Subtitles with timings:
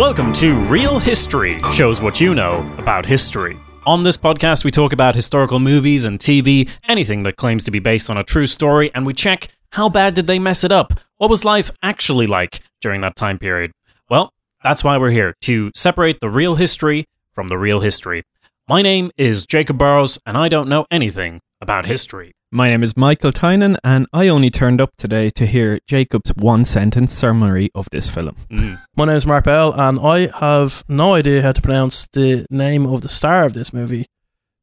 [0.00, 3.58] Welcome to Real History, shows what you know about history.
[3.84, 7.80] On this podcast, we talk about historical movies and TV, anything that claims to be
[7.80, 10.98] based on a true story, and we check how bad did they mess it up?
[11.18, 13.72] What was life actually like during that time period?
[14.08, 14.32] Well,
[14.64, 17.04] that's why we're here, to separate the real history
[17.34, 18.22] from the reel history.
[18.66, 22.32] My name is Jacob Burrows, and I don't know anything about history.
[22.52, 26.64] My name is Michael Tynan, and I only turned up today to hear Jacob's one
[26.64, 28.34] sentence summary of this film.
[28.50, 28.76] Mm.
[28.96, 32.86] My name is Mark Bell, and I have no idea how to pronounce the name
[32.86, 34.06] of the star of this movie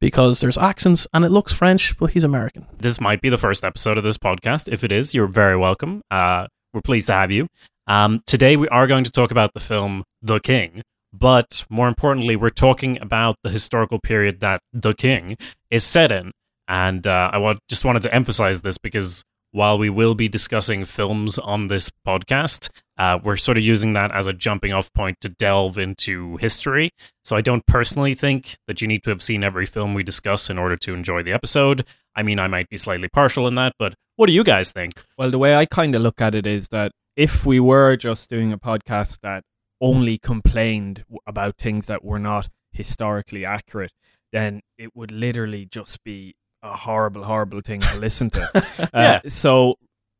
[0.01, 2.67] because there's accents and it looks French, but he's American.
[2.77, 4.67] This might be the first episode of this podcast.
[4.67, 6.01] If it is, you're very welcome.
[6.11, 7.47] Uh, we're pleased to have you.
[7.87, 10.81] Um, today, we are going to talk about the film The King,
[11.13, 15.37] but more importantly, we're talking about the historical period that The King
[15.71, 16.33] is set in.
[16.67, 20.85] And uh, I want, just wanted to emphasize this because while we will be discussing
[20.85, 25.17] films on this podcast, uh, we're sort of using that as a jumping off point
[25.21, 26.89] to delve into history.
[27.23, 30.49] So I don't personally think that you need to have seen every film we discuss
[30.49, 31.85] in order to enjoy the episode.
[32.15, 34.93] I mean, I might be slightly partial in that, but what do you guys think?
[35.17, 38.29] Well, the way I kind of look at it is that if we were just
[38.29, 39.43] doing a podcast that
[39.79, 43.91] only complained about things that were not historically accurate,
[44.31, 46.35] then it would literally just be
[46.67, 48.49] a horrible, horrible thing to listen to.
[48.79, 49.21] Uh, Yeah.
[49.27, 49.75] So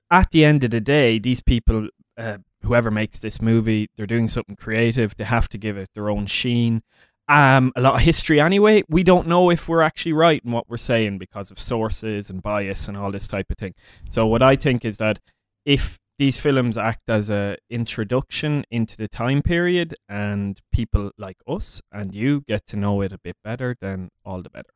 [0.10, 4.28] at the end of the day, these people, uh, whoever makes this movie, they're doing
[4.28, 5.16] something creative.
[5.16, 6.82] They have to give it their own sheen.
[7.30, 8.84] Um, a lot of history anyway.
[8.90, 12.42] We don't know if we're actually right in what we're saying because of sources and
[12.42, 13.74] bias and all this type of thing.
[14.10, 15.20] So what I think is that
[15.66, 21.82] if these films act as a introduction into the time period and people like us
[21.92, 24.70] and you get to know it a bit better, then all the better.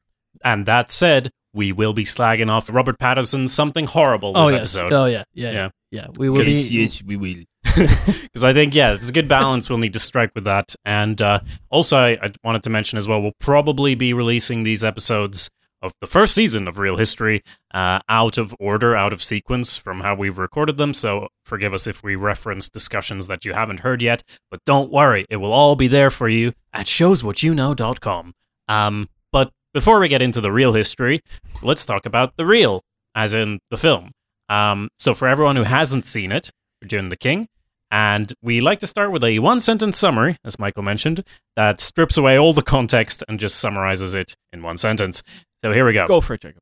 [0.44, 4.76] And that said, we will be slagging off Robert Pattinson's something horrible this oh yes,
[4.76, 4.94] episode.
[4.94, 5.52] oh yeah, yeah, Yeah.
[5.54, 5.70] yeah.
[5.92, 6.08] yeah.
[6.18, 6.52] We will be.
[6.52, 7.44] yes, we will.
[7.74, 10.76] Because I think, yeah, it's a good balance we'll need to strike with that.
[10.86, 11.40] And uh,
[11.70, 15.50] also, I, I wanted to mention as well, we'll probably be releasing these episodes
[15.82, 17.42] of the first season of Real History
[17.74, 20.94] uh, out of order, out of sequence from how we've recorded them.
[20.94, 24.24] So forgive us if we reference discussions that you haven't heard yet.
[24.50, 28.34] But don't worry, it will all be there for you at showswhatyouKnow.com.
[28.68, 31.22] Um, but before we get into the real history,
[31.62, 32.82] let's talk about the reel,
[33.16, 34.12] as in the film.
[34.50, 36.52] Um, so for everyone who hasn't seen it,
[36.82, 37.48] we're doing The King.
[37.90, 41.26] And we like to start with a one sentence summary, as Michael mentioned,
[41.58, 45.24] that strips away all the context and just summarizes it in one sentence.
[45.60, 46.08] So here we go.
[46.08, 46.62] Go for it, Jacob.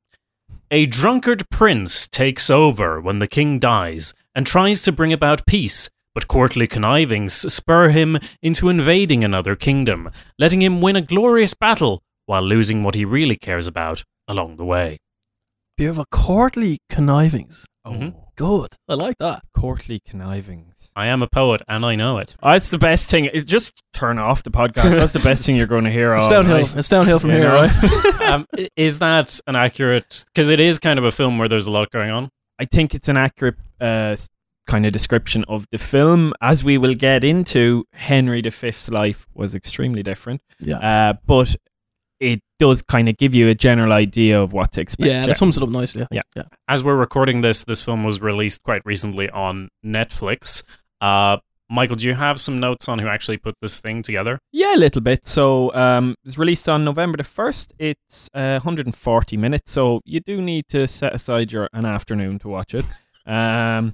[0.71, 5.89] A drunkard prince takes over when the king dies and tries to bring about peace,
[6.15, 12.01] but courtly connivings spur him into invading another kingdom, letting him win a glorious battle
[12.29, 14.99] while losing what he really cares about along the way.
[15.77, 17.65] Beautiful courtly connivings.
[17.83, 18.13] Oh, Mhm.
[18.35, 18.75] Good.
[18.87, 19.41] I like that.
[19.53, 20.91] courtly connivings.
[20.95, 22.35] I am a poet and I know it.
[22.43, 23.25] Oh, that's the best thing.
[23.25, 24.91] It, just turn off the podcast.
[24.91, 26.11] That's the best thing you're going to hear.
[26.11, 26.17] On.
[26.17, 26.61] It's all downhill.
[26.67, 26.75] night.
[26.77, 27.61] It's downhill from You here, know?
[27.63, 28.21] right?
[28.29, 30.23] um, i- is that an accurate?
[30.27, 32.29] Because it is kind of a film where there's a lot going on.
[32.59, 34.29] I think it's an accurate uh, s-
[34.67, 36.33] kind of description of the film.
[36.41, 40.77] As we will get into, Henry V's life was extremely different, yeah.
[40.77, 41.61] uh, but it
[42.59, 45.07] does kind of give you a general idea of what to expect.
[45.07, 46.03] Yeah, that sums it up nicely.
[46.03, 46.23] I think.
[46.35, 46.43] Yeah.
[46.43, 46.57] yeah.
[46.67, 50.63] As we're recording this, this film was released quite recently on Netflix.
[51.01, 51.37] Uh,
[51.71, 54.39] Michael, do you have some notes on who actually put this thing together?
[54.51, 55.27] Yeah, a little bit.
[55.27, 57.73] So um, it was released on November the 1st.
[57.77, 62.49] It's uh, 140 minutes, so you do need to set aside your an afternoon to
[62.49, 62.85] watch it.
[63.25, 63.93] Um,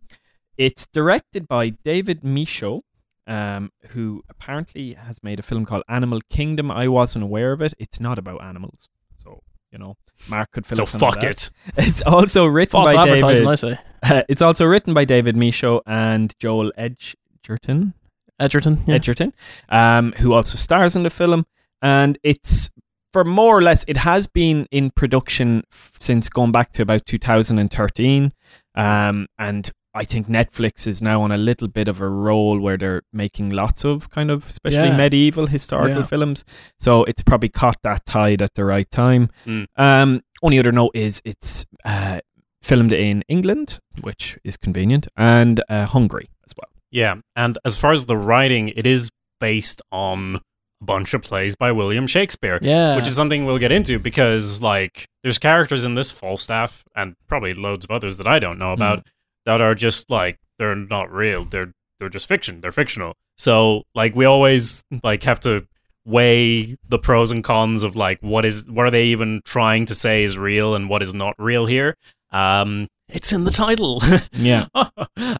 [0.57, 2.83] it's directed by David Michôd,
[3.27, 6.71] um, who apparently has made a film called Animal Kingdom.
[6.71, 7.73] I wasn't aware of it.
[7.79, 8.89] It's not about animals.
[9.23, 9.41] So,
[9.71, 9.97] you know,
[10.29, 11.51] Mark could fill so us in on fuck it.
[11.77, 13.51] It's also written False by advertising, David.
[13.51, 13.79] I say.
[14.03, 17.93] Uh, it's also written by David Michôd and Joel Edgerton.
[18.39, 18.79] Edgerton.
[18.85, 18.95] Yeah.
[18.95, 19.33] Edgerton,
[19.69, 21.45] um, who also stars in the film.
[21.81, 22.69] And it's
[23.13, 27.05] for more or less, it has been in production f- since going back to about
[27.05, 28.33] 2013.
[28.75, 32.77] Um, and I think Netflix is now on a little bit of a roll where
[32.77, 34.97] they're making lots of kind of, especially Yeah.
[34.97, 36.05] medieval historical Yeah.
[36.05, 36.43] films.
[36.77, 39.29] So it's probably caught that tide at the right time.
[39.45, 39.65] Mm.
[39.77, 42.19] Um, only other note is it's uh,
[42.61, 46.69] filmed in England, which is convenient, and uh, Hungary as well.
[46.91, 49.09] Yeah, and as far as the writing, it is
[49.39, 50.41] based on
[50.81, 52.59] a bunch of plays by William Shakespeare.
[52.61, 52.95] Yeah.
[52.97, 57.53] which is something we'll get into because like there's characters in this Falstaff and probably
[57.53, 59.07] loads of others that I don't know about
[59.45, 61.45] that are just like they're not real.
[61.45, 62.61] They're they're just fiction.
[62.61, 63.13] They're fictional.
[63.37, 65.67] So like we always like have to
[66.05, 69.95] weigh the pros and cons of like what is what are they even trying to
[69.95, 71.95] say is real and what is not real here.
[72.31, 74.01] Um it's in the title.
[74.33, 74.67] Yeah.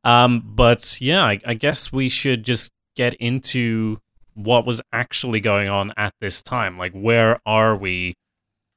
[0.04, 4.00] um but yeah, I, I guess we should just get into
[4.36, 6.78] what was actually going on at this time.
[6.78, 8.16] Like, where are we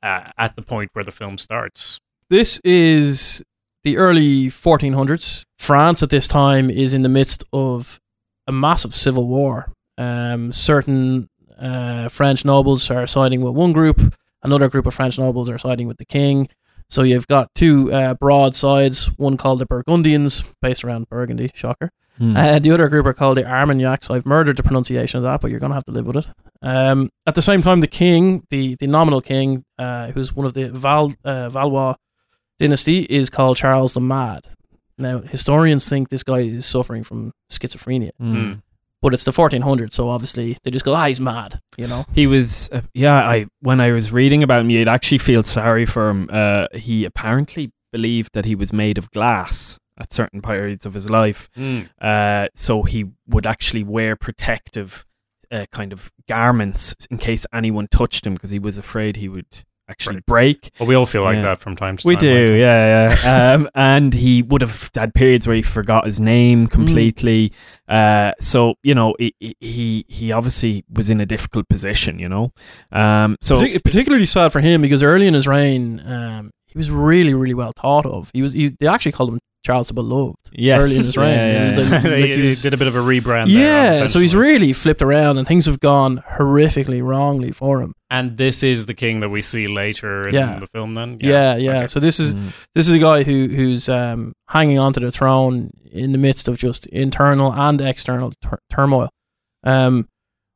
[0.03, 1.99] uh, at the point where the film starts?
[2.31, 3.43] This is
[3.85, 5.45] the early 1400s.
[5.59, 8.01] France at this time is in the midst of
[8.47, 9.73] a massive civil war.
[9.97, 11.29] Um, certain
[11.59, 15.89] uh, French nobles are siding with one group, another group of French nobles are siding
[15.89, 16.49] with the king.
[16.89, 21.91] So you've got two uh, broad sides, one called the Burgundians, based around Burgundy, shocker.
[22.17, 22.37] Hmm.
[22.37, 24.11] Uh, the other group are called the Armagnacs.
[24.11, 26.27] I've murdered the pronunciation of that, but you're going to have to live with it.
[26.63, 30.55] Um, at the same time, the king, the, the nominal king, uh, who's one of
[30.55, 31.95] the Val, uh, Valois
[32.59, 34.47] dynasty, is called Charles the Mad.
[34.97, 38.11] Now, historians think this guy is suffering from schizophrenia.
[38.21, 38.63] Mm.
[39.01, 42.05] but it's the 1400s, so obviously they just go, ah, he's mad, you know?
[42.13, 43.15] He was, uh, yeah.
[43.15, 46.29] I when I was reading about him, you'd actually feel sorry for him.
[46.33, 51.09] Uh, he apparently believed that he was made of glass at certain periods of his
[51.11, 51.89] life, Mm.
[52.01, 55.05] uh, so he would actually wear protective
[55.53, 59.65] uh, kind of garments in case anyone touched him because he was afraid he would
[59.89, 60.27] actually Right.
[60.27, 60.71] break.
[60.79, 61.43] Well, we all feel like Yeah.
[61.43, 62.25] that from time to We time.
[62.25, 63.55] We do, like- yeah, yeah.
[63.55, 67.53] um, and he would have had periods where he forgot his name completely.
[67.89, 72.19] Uh, so you know, he, he he obviously was in a difficult position.
[72.19, 72.53] You know,
[72.93, 76.91] um, so Partic- particularly sad for him because early in his reign, um, he was
[76.91, 78.31] really, really well thought of.
[78.35, 78.53] He was.
[78.53, 79.39] He, they actually called him
[79.69, 80.37] Charles the Beloved.
[80.53, 81.75] yes, early in his reign, yeah, yeah, yeah.
[82.01, 83.49] then- he, like he he did a bit of a rebrand.
[83.53, 87.93] there, Yeah, so he's really flipped around, and things have gone horrifically wrongly for him.
[88.11, 90.59] and this is the king that we see later in Yeah.
[90.59, 90.95] the film.
[90.95, 91.77] Then, Yeah, yeah.
[91.79, 91.87] Okay.
[91.89, 92.67] So this is Mm.
[92.75, 96.57] this is a guy who who's um, hanging onto the throne in the midst of
[96.59, 99.11] just internal and external tur- turmoil.
[99.65, 100.09] Um,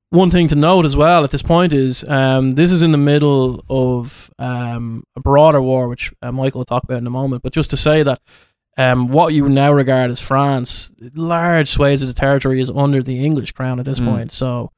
[0.08, 2.98] one thing to note as well at this point is um, this is in the
[3.12, 7.42] middle of um, a broader war, which uh, Michael will talk about in a moment.
[7.42, 8.18] But just to say that
[8.78, 13.24] um, what you now regard as France, large swathes of the territory is under the
[13.24, 14.06] English crown at this Mm.
[14.06, 14.32] point.
[14.32, 14.70] So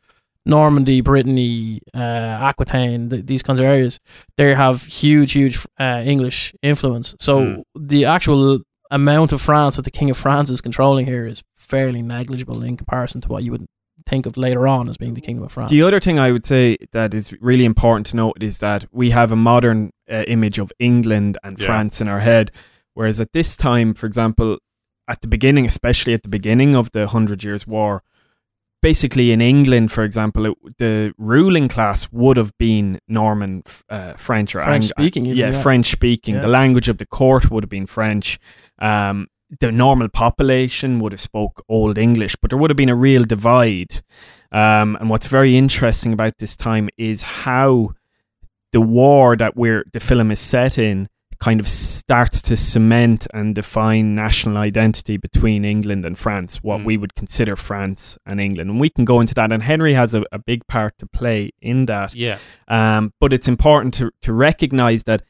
[0.46, 3.98] Normandy, Brittany, uh, Aquitaine, th- these kinds of areas,
[4.36, 7.14] they have huge, huge uh, English influence.
[7.18, 7.62] So Mm.
[7.78, 8.60] the actual
[8.90, 12.76] amount of France that the King of France is controlling here is fairly negligible in
[12.76, 13.64] comparison to what you would
[14.06, 15.70] think of later on as being the Kingdom of France.
[15.70, 19.10] The other thing I would say that is really important to note is that we
[19.10, 21.64] have a modern uh, image of England and Yeah.
[21.66, 22.50] France in our head,
[22.94, 24.58] whereas at this time, for example,
[25.06, 28.02] at the beginning, especially at the beginning of the Hundred Years' War,
[28.80, 34.54] basically in England, for example, it, the ruling class would have been Norman uh, French
[34.54, 35.62] or French Ang- speaking, even, yeah, yeah.
[35.62, 36.34] French speaking.
[36.36, 36.42] Yeah.
[36.42, 38.38] The language of the court would have been French.
[38.78, 39.28] Um,
[39.60, 43.24] the normal population would have spoke Old English, but there would have been a real
[43.24, 44.02] divide.
[44.52, 47.94] Um, and what's very interesting about this time is how
[48.72, 51.08] the war that we're the film is set in
[51.46, 56.84] kind of starts to cement and define national identity between England and France, what Mm.
[56.88, 58.70] we would consider France and England.
[58.70, 59.52] And we can go into that.
[59.52, 62.14] And Henry has a, a big part to play in that.
[62.14, 62.38] yeah,
[62.78, 65.20] Um, but it's important to, to recognize that,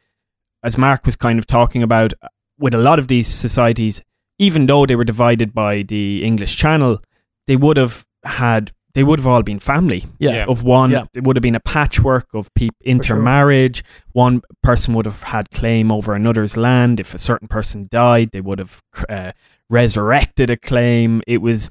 [0.63, 2.29] as Mark was kind of talking about, uh,
[2.65, 4.01] with a lot of these societies,
[4.39, 7.01] even though they were divided by the English Channel,
[7.49, 10.31] they would have had they would have all been family yeah.
[10.31, 10.45] Yeah.
[10.47, 10.93] of one.
[10.93, 11.05] Yeah.
[11.15, 12.91] It would have been a patchwork of peop sure.
[12.91, 13.85] intermarriage.
[14.13, 17.01] One person would have had claim over another's land.
[17.01, 19.33] If a certain person died, they would have uh,
[19.69, 21.23] resurrected a claim.
[21.27, 21.71] It was.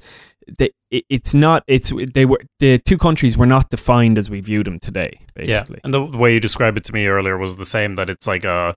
[0.58, 1.64] They, it, it's not.
[1.66, 5.20] It's they were the two countries were not defined as we view them today.
[5.34, 5.80] Basically, yeah.
[5.84, 7.94] And the, the way you described it to me earlier was the same.
[7.94, 8.74] That it's like a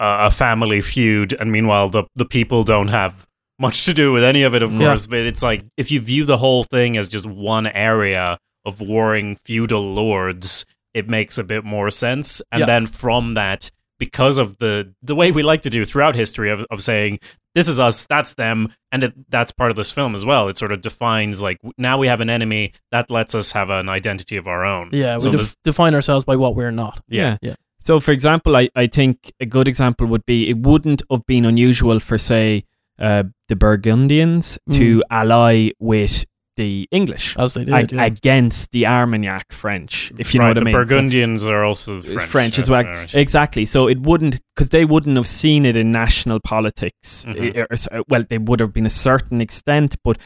[0.00, 4.24] a a family feud, and meanwhile the the people don't have much to do with
[4.24, 4.78] any of it, of Yeah.
[4.78, 5.06] course.
[5.06, 9.36] But it's like if you view the whole thing as just one area of warring
[9.44, 12.40] feudal lords, it makes a bit more sense.
[12.52, 12.66] And Yeah.
[12.66, 16.64] then from that, because of the the way we like to do throughout history of,
[16.70, 17.18] of saying
[17.54, 20.48] this is us, that's them, and it, that's part of this film as well.
[20.48, 23.88] It sort of defines like now we have an enemy that lets us have an
[23.88, 24.90] identity of our own.
[24.92, 27.00] Yeah, we So the- def- define ourselves by what we're not.
[27.08, 27.36] Yeah.
[27.40, 27.54] Yeah.
[27.78, 31.44] So, for example, I, I think a good example would be it wouldn't have been
[31.44, 32.64] unusual for, say,
[32.98, 36.24] uh, the Burgundians to ally with
[36.56, 37.74] the English As they did.
[37.74, 38.04] ag- yeah.
[38.04, 40.72] against the Armagnac French, if you know what I the mean.
[40.74, 42.84] So- Burgundians are also French, French as well.
[42.84, 43.12] right.
[43.12, 43.64] Exactly.
[43.64, 47.26] So it wouldn't, because they wouldn't have seen it in national politics.
[47.26, 50.16] Or s- well, they would have been a certain extent, but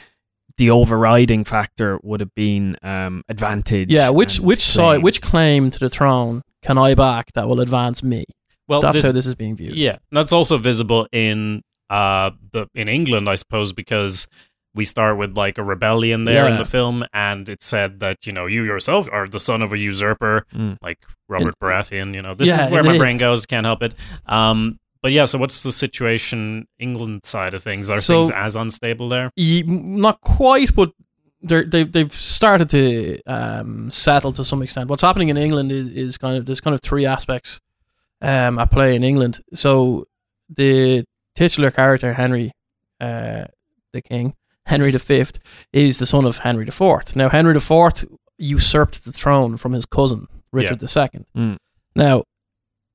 [0.59, 3.91] the overriding factor would have been um, advantage.
[3.91, 8.03] yeah, which which side, which claim to the throne can I back that will advance
[8.03, 8.25] me?
[8.67, 9.77] Well, That's this, how this is being viewed.
[9.77, 14.29] Yeah, that's also visible in uh the in England, I suppose, because
[14.75, 18.33] we start with like a rebellion there in the film, and it said that you
[18.33, 20.77] know you yourself are the son of a usurper, Mm.
[20.83, 22.15] like Robert Baratheon.
[22.15, 23.47] You know, this Yeah, is where my brain goes.
[23.47, 23.95] Can't help it.
[24.27, 27.91] Um, but yeah, so what's the situation England side of things?
[27.91, 29.31] Are So- things as unstable there?
[29.37, 30.93] Ye- not quite, but
[31.41, 34.91] they're, they've they've started to um, settle to some extent.
[34.91, 37.61] What's happening in England is, is kind of there's kind of three aspects
[38.21, 39.41] um, at play in England.
[39.55, 40.07] So
[40.55, 41.05] the
[41.39, 42.51] titular character Henry,
[43.01, 43.45] uh,
[43.93, 44.35] the King,
[44.67, 45.25] Henry V,
[45.73, 47.17] is the son of Henry IV.
[47.17, 48.05] Now Henry IV
[48.39, 51.25] usurped the throne from his cousin Richard II.
[51.37, 51.57] Mm.
[51.95, 52.25] Now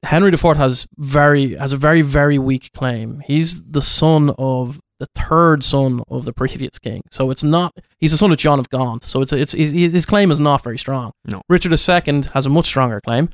[0.04, 3.22] Henry IV has very has a very very weak claim.
[3.26, 7.74] He's the son of the third son of the previous king, so it's not.
[8.00, 10.62] He's the son of John of Gaunt, so it's it's his, his claim is not
[10.62, 11.12] very strong.
[11.32, 11.42] No.
[11.48, 13.30] Richard II has a much stronger claim,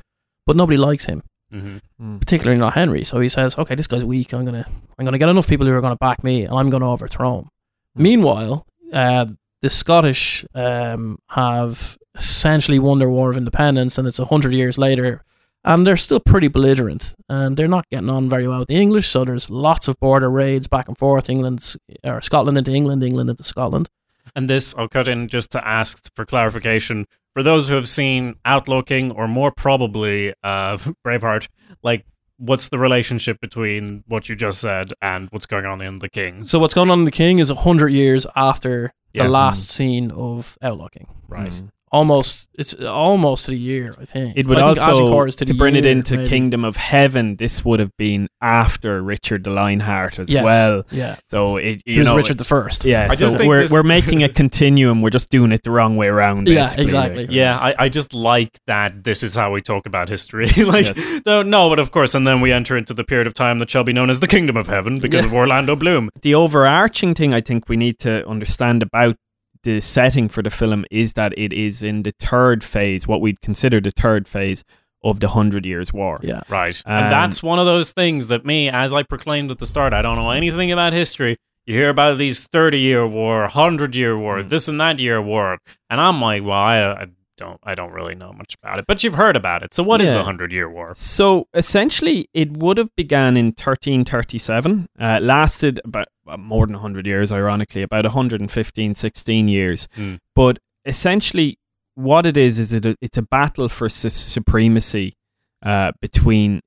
[0.46, 3.04] but nobody likes him, hmm particularly not Henry.
[3.04, 4.32] So he says, "Okay, this guy's weak.
[4.32, 4.64] I'm gonna
[4.98, 7.48] I'm gonna get enough people who are gonna back me, and I'm gonna overthrow him."
[7.94, 9.26] Meanwhile, uh,
[9.62, 14.78] the Scottish um, have essentially won their war of independence, and it's a hundred years
[14.78, 15.22] later,
[15.64, 19.08] and they're still pretty belligerent, and they're not getting on very well with the English.
[19.08, 23.30] So there's lots of border raids back and forth, England's or Scotland into England, England
[23.30, 23.88] into Scotland.
[24.36, 27.06] And this, I'll cut in just to ask for clarification.
[27.34, 31.48] For those who have seen Outlaw King, or more probably uh, Braveheart,
[31.82, 32.04] like,
[32.38, 36.42] what's the relationship between what you just said and what's going on in The King?
[36.44, 39.24] So what's going on in the King is a hundred years after Yeah.
[39.24, 41.06] the last scene of Outlaw King.
[41.28, 41.50] Right.
[41.50, 41.68] Mm.
[41.92, 43.96] Almost, it's almost to the year.
[44.00, 46.28] I think It would I also is to, to, the bring it into maybe.
[46.28, 47.34] Kingdom of Heaven.
[47.34, 50.44] This would have been after Richard the Lionheart as Yes.
[50.44, 50.84] well.
[50.92, 52.84] Yeah, So it, you who's know, Richard the First?
[52.84, 55.02] Yeah, I so just think we're this- we're making a continuum.
[55.02, 56.46] We're just doing it the wrong way around.
[56.48, 57.26] Yeah, exactly.
[57.28, 60.46] Yeah, I, I just like that this is how we talk about history.
[60.64, 61.22] like, Yes.
[61.26, 63.68] no, no, but of course, and then we enter into the period of time that
[63.68, 65.26] shall be known as the Kingdom of Heaven because Yeah.
[65.26, 66.08] of Orlando Bloom.
[66.22, 69.16] the overarching thing I think we need to understand about
[69.64, 73.40] the setting for the film is that it is in the third phase, what we'd
[73.40, 74.64] consider the third phase
[75.02, 76.18] of the Hundred Years' War.
[76.22, 76.80] Yeah, Right.
[76.86, 79.92] Um, and that's one of those things that me, as I proclaimed at the start,
[79.92, 81.36] I don't know anything about history.
[81.66, 84.48] You hear about these 30 year war, 100 year war, Mm.
[84.48, 85.58] this and that year war.
[85.88, 87.06] And I'm like, well, I, I
[87.42, 88.84] don't I don't really know much about it.
[88.90, 89.74] But you've heard about it.
[89.74, 90.14] So what is Yeah.
[90.18, 90.92] the 100 year war?
[90.94, 91.26] So
[91.62, 97.32] essentially, it would have began in 1337, uh, lasted about uh, more than 100 years,
[97.32, 99.88] ironically, about 115, 16 years.
[99.94, 100.14] Hmm.
[100.34, 101.58] But essentially,
[101.94, 105.14] what it is, is it it's a battle for su- supremacy
[105.62, 106.60] uh, between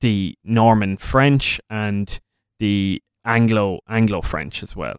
[0.00, 2.20] the Norman French and
[2.58, 4.98] the Anglo Anglo French as well.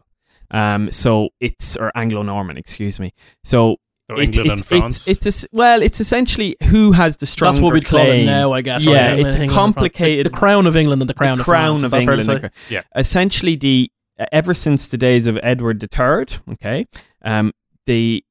[0.50, 3.12] Um, so it's or Anglo Norman, excuse me.
[3.44, 3.76] So
[4.10, 5.08] So it's, England it's, and France.
[5.08, 8.04] It's, it's a, well, it's essentially who has the stronger that's what we call it
[8.06, 8.26] claim.
[8.26, 8.52] now.
[8.52, 8.84] I guess.
[8.84, 9.20] Yeah, right?
[9.20, 11.78] it's a England complicated- The, the crown of England and the crown the of crown
[11.78, 11.82] France.
[11.82, 12.50] of Is that fair to England.
[12.68, 12.82] Yeah.
[12.96, 16.86] Essentially, the uh, ever since the days of Edward III, okay,
[17.22, 17.52] um,
[17.86, 18.24] the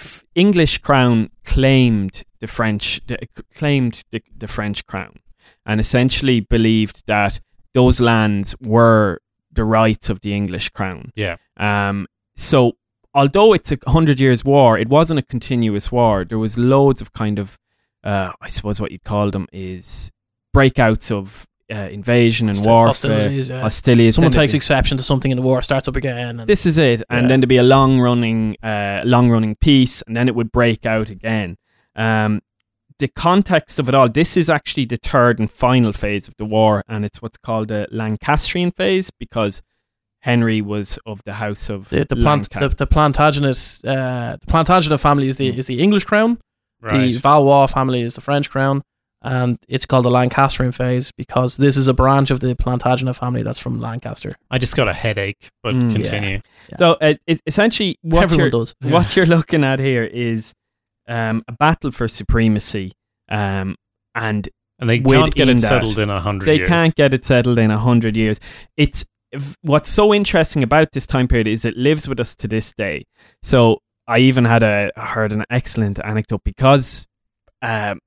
[0.00, 3.18] f- English crown claimed the French the,
[3.54, 5.16] claimed the, the French crown,
[5.66, 7.40] and essentially believed that
[7.74, 9.20] those lands were
[9.52, 11.12] the rights of the English crown.
[11.14, 11.36] Yeah.
[11.58, 12.06] Um.
[12.38, 12.72] So,
[13.20, 16.24] although it's a hundred years war, it wasn't a continuous war.
[16.24, 17.58] There was loads of kind of,
[18.04, 20.12] uh, I suppose what you'd call them is
[20.54, 23.60] breakouts of uh, invasion and Hosti- warfare, hostilities, yeah.
[23.62, 24.14] hostilities.
[24.14, 26.40] Someone Then takes there'd exception to something in the war, starts up again.
[26.40, 27.28] And This is it, and Yeah.
[27.28, 30.86] then there'd be a long running, uh, long running peace, and then it would break
[30.86, 31.56] out again.
[31.96, 32.40] Um,
[32.98, 34.08] the context of it all.
[34.08, 37.68] This is actually the third and final phase of the war, and it's what's called
[37.68, 39.60] the Lancastrian phase because
[40.30, 45.00] Henry was of the house of the, the, plant, the, the Plantagenet, uh, the Plantagenet
[45.00, 45.58] family is the Mm.
[45.58, 46.38] is the English crown.
[46.82, 47.18] The.
[47.22, 48.82] Valois family is the French crown,
[49.22, 53.42] and it's called the Lancastrian phase because this is a branch of the Plantagenet family
[53.42, 54.32] that's from Lancaster.
[54.50, 55.92] I just got a headache, but Mm.
[55.92, 56.40] continue.
[56.78, 58.74] So uh, it's essentially what Everyone you're, does.
[58.82, 60.52] what you're looking at here is
[61.08, 62.92] um, a battle for supremacy,
[63.30, 63.74] um,
[64.14, 66.68] and And they can't get it that, settled in a 100 they years.
[66.68, 68.38] can't get it settled in a hundred years.
[68.76, 69.08] It's v-
[69.62, 73.06] what's so interesting about this time period is it lives with us to this day.
[73.42, 77.06] So I even had a heard an excellent anecdote because
[77.62, 77.98] um,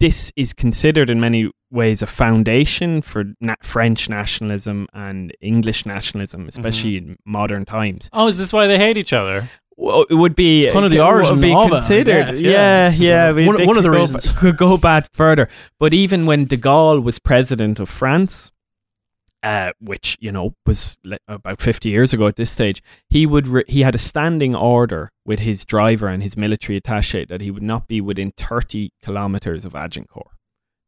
[0.00, 6.46] this is considered in many ways a foundation for na- French nationalism and English nationalism,
[6.48, 8.08] especially in modern times.
[8.12, 9.48] Oh, is this why they hate each other?
[9.76, 12.26] Well, it would be It's kind of the would origin be of considered.
[12.26, 12.90] guess, yeah, yeah.
[12.98, 13.32] yeah.
[13.32, 14.32] They one- one of the reasons.
[14.38, 15.48] could go back further.
[15.78, 18.50] But even when De Gaulle was president of France,
[19.42, 20.96] uh, which you know was
[21.28, 25.10] about fifty years ago at this stage, he would re- he had a standing order
[25.24, 29.64] with his driver and his military attaché that he would not be within thirty kilometers
[29.64, 30.32] of Agincourt,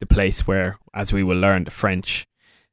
[0.01, 2.27] the place where, as we will learn, the French.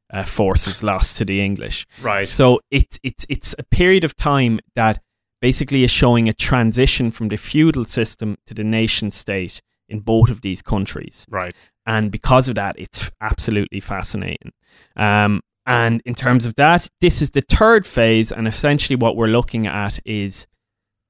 [0.09, 1.85] Uh, forces lost to the English.
[2.01, 2.25] Right.
[2.25, 5.01] So it's it's it's a period of time that
[5.41, 10.29] basically is showing a transition from the feudal system to the nation state in both
[10.29, 11.53] of these countries, Right.
[11.85, 14.53] and because of that, it's absolutely fascinating.
[14.95, 19.27] Um, and in terms of that, this is the third phase, and essentially what we're
[19.27, 20.47] looking at is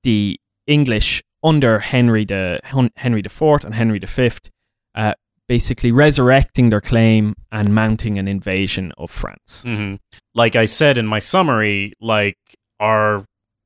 [0.04, 2.60] the English under Henry the
[2.98, 4.50] Henry the Fourth and Henry the Fifth,
[4.96, 5.14] uh,
[5.48, 9.64] basically resurrecting their claim and mounting an invasion of France.
[9.64, 9.96] hmm
[10.36, 12.36] Like I said in my summary, like
[12.80, 13.24] our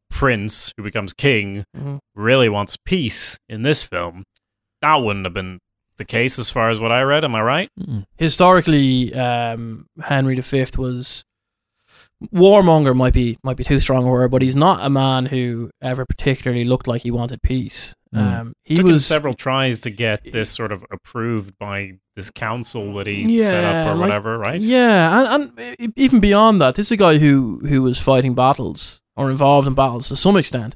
[0.09, 1.99] prince who becomes king Mhm.
[2.15, 4.23] really wants peace in this film.
[4.81, 5.59] That wouldn't have been
[6.01, 7.23] the case as far as what I read.
[7.23, 7.69] Am I right?
[8.17, 11.23] historically, um, Henry V was
[12.33, 12.95] warmonger.
[12.95, 16.05] Might be might be too strong a word, but he's not a man who ever
[16.05, 17.95] particularly looked like he wanted peace.
[18.13, 18.19] Mm.
[18.19, 22.93] Um, he Took was several tries to get this sort of approved by this council
[22.95, 24.59] that he set up or like- whatever, right?
[24.59, 29.01] Yeah, and, and even beyond that, this is a guy who who was fighting battles
[29.15, 30.75] or involved in battles to some extent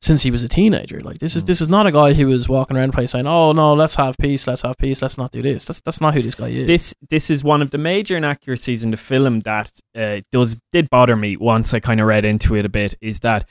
[0.00, 1.00] since he was a teenager.
[1.00, 1.46] Like this is Mm.
[1.48, 3.96] this is not a guy who was walking around the place saying, "Oh no, let's
[3.96, 6.48] have peace, let's have peace, let's not do this." That's that's not who this guy
[6.48, 6.66] is.
[6.66, 10.88] This this is one of the major inaccuracies in the film that uh, does did
[10.90, 12.94] bother me once I kind of read into it a bit.
[13.00, 13.44] Is that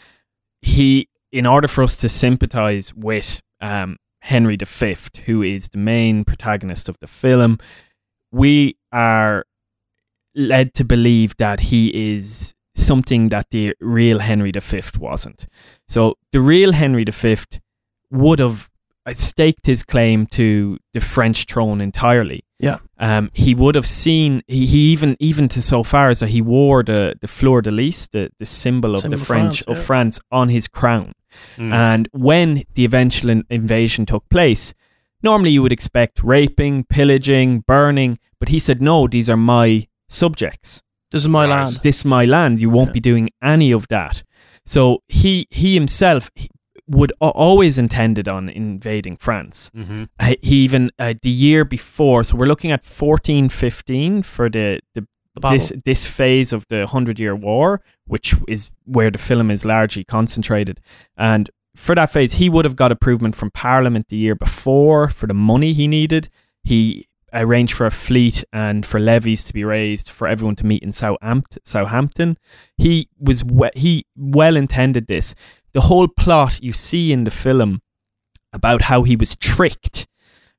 [0.61, 6.23] he, in order for us to sympathize with um, Henry V, who is the main
[6.25, 7.57] protagonist of the film,
[8.31, 9.45] we are
[10.35, 15.48] led to believe that he is something that the real Henry V wasn't.
[15.88, 17.38] So the real Henry V
[18.12, 18.69] would have
[19.05, 22.43] uh, staked his claim to the French throne entirely.
[22.60, 22.79] Yeah.
[22.98, 26.41] Um, he would have seen he, he even even to so far as that he
[26.41, 29.77] wore the the fleur de lis, the, the symbol of Symbol the French France, of
[29.77, 29.84] yeah.
[29.84, 31.13] France on his crown.
[31.57, 31.74] Mm.
[31.74, 34.74] And when the eventual in- invasion took place,
[35.22, 40.84] normally you would expect raping, pillaging, burning, but he said, no, these are my subjects.
[41.11, 41.63] This is my Right.
[41.63, 41.79] land.
[41.83, 42.61] This is my land.
[42.61, 42.93] You won't Yeah.
[42.93, 44.23] be doing any of that.
[44.65, 46.49] So he he himself he
[46.89, 49.71] would always intended on invading France.
[49.75, 54.49] hmm Uh, He even uh, the year before, so we're looking at fourteen fifteen for
[54.49, 55.05] the the
[55.39, 59.63] The this this phase of the Hundred Year War, which is where the film is
[59.65, 60.79] largely concentrated.
[61.15, 65.27] And for that phase, he would have got approval from Parliament the year before for
[65.27, 66.29] the money he needed.
[66.63, 70.83] He arranged for a fleet and for levies to be raised for everyone to meet
[70.83, 72.37] in Southampt- Southampton.
[72.77, 75.35] He was we- he well intended this.
[75.73, 77.81] The whole plot you see in the film
[78.53, 80.07] about how he was tricked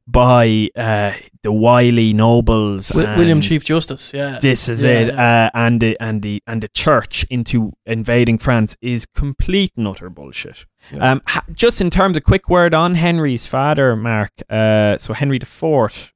[0.07, 4.13] by uh, the wily nobles, Wi- William Chief Justice.
[4.15, 5.47] Yeah, this is Yeah, it, yeah.
[5.55, 10.09] uh, and the and the and the church into invading France is complete and utter
[10.09, 10.65] bullshit.
[10.93, 11.11] Yeah.
[11.13, 14.33] Um, ha- just in terms of quick word on Henry's father, Mark.
[14.49, 16.13] Uh, so Henry the Fourth.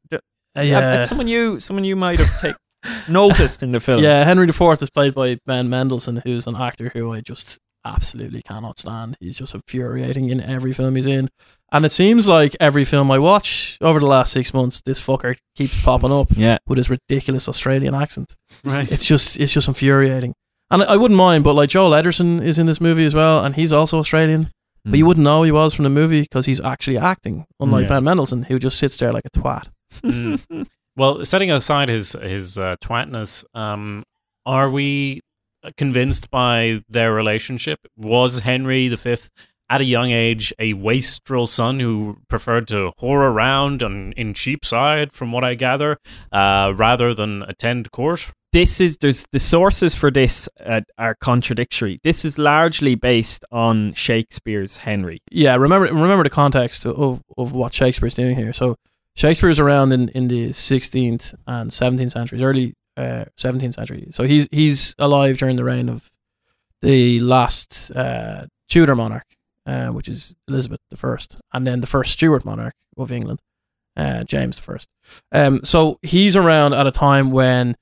[0.54, 1.02] D- Uh, yeah.
[1.04, 2.56] someone you someone you might have take,
[3.08, 4.02] noticed in the film.
[4.02, 8.42] Yeah, Henry IV is played by Ben Mendelsohn, who's an actor who I just absolutely
[8.42, 9.16] cannot stand.
[9.20, 11.28] He's just infuriating in every film he's in.
[11.72, 15.36] And it seems like every film I watch over the last six months, this fucker
[15.56, 16.58] keeps popping up yeah.
[16.66, 18.36] with his ridiculous Australian accent.
[18.62, 18.90] Right.
[18.92, 20.34] It's just it's just infuriating.
[20.70, 23.44] And I I wouldn't mind, but like Joel Edgerton is in this movie as well,
[23.44, 24.50] and he's also Australian.
[24.84, 24.98] But Mm.
[24.98, 27.88] you wouldn't know he was from the movie because he's actually acting, unlike Yeah.
[27.88, 29.68] Ben Mendelsohn, who just sits there like a twat.
[30.00, 30.66] Mm.
[30.94, 34.04] Well, setting aside his his uh, twatness, um,
[34.44, 35.22] are we
[35.78, 37.80] convinced by their relationship?
[37.96, 39.16] Was Henry V
[39.70, 45.14] at a young age a wastrel son who preferred to whore around on, in Cheapside,
[45.14, 45.96] from what I gather,
[46.30, 48.32] uh, rather than attend court?
[48.52, 51.98] this is there's the sources for this uh, are contradictory.
[52.04, 55.20] This is largely based on Shakespeare's Henry.
[55.30, 58.52] yeah, remember remember the context of, of what Shakespeare's doing here.
[58.52, 58.76] So
[59.14, 64.08] Shakespeare's around in, in the 16th and 17th centuries, early uh, 17th century.
[64.10, 66.10] So he's he's alive during the reign of
[66.80, 69.26] the last uh, Tudor monarch,
[69.66, 71.16] uh, which is Elizabeth I,
[71.52, 73.40] and then the first Stuart monarch of England,
[73.96, 74.78] uh, James I.
[75.32, 77.76] Um, so he's around at a time when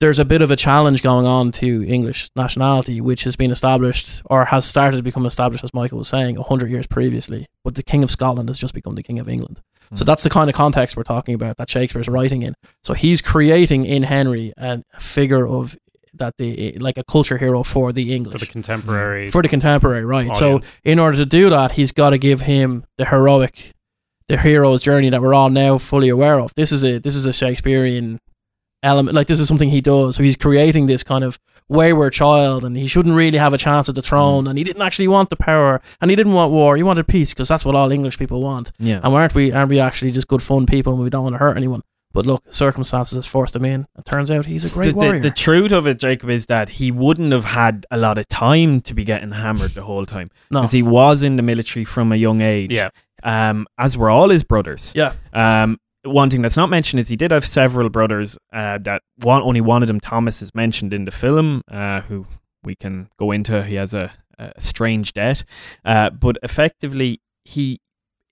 [0.00, 4.20] there's a bit of a challenge going on to English nationality, which has been established
[4.26, 7.46] or has started to become established, as Michael was saying, 100 years previously.
[7.62, 9.60] But the King of Scotland has just become the King of England.
[9.94, 12.54] So that's the kind of context we're talking about that Shakespeare's writing in.
[12.82, 15.76] So he's creating in Henry a figure of
[16.14, 20.04] that the like a culture hero for the English For the contemporary for the contemporary,
[20.04, 20.34] right?
[20.36, 23.72] So in order to do that, he's got to give him the heroic,
[24.28, 26.54] the hero's journey that we're all now fully aware of.
[26.54, 28.20] This is a this is a Shakespearean
[28.82, 29.14] element.
[29.14, 30.16] Like this is something he does.
[30.16, 33.88] So he's creating this kind of wayward child, and he shouldn't really have a chance
[33.88, 34.46] at the throne.
[34.46, 36.76] And he didn't actually want the power, and he didn't want war.
[36.76, 38.72] He wanted peace because that's what all English people want.
[38.78, 39.00] Yeah.
[39.02, 39.52] And aren't we?
[39.52, 41.82] Aren't we actually just good fun people, and we don't want to hurt anyone?
[42.14, 43.86] But look, circumstances has forced him in.
[43.96, 45.20] It turns out he's a great the, warrior.
[45.20, 48.28] The, the truth of it, Jacob, is that he wouldn't have had a lot of
[48.28, 51.86] time to be getting hammered the whole time no, because he was in the military
[51.86, 52.70] from a young age.
[52.72, 52.90] Yeah.
[53.22, 54.92] Um, as were all his brothers.
[54.94, 58.38] yeah, Um, one thing that's not mentioned is he did have several brothers.
[58.52, 61.62] Uh, that one only one of them, Thomas, is mentioned in the film.
[61.70, 62.26] Uh, who
[62.64, 63.62] we can go into.
[63.64, 65.44] He has a a strange debt,
[65.84, 67.80] Uh, but effectively, he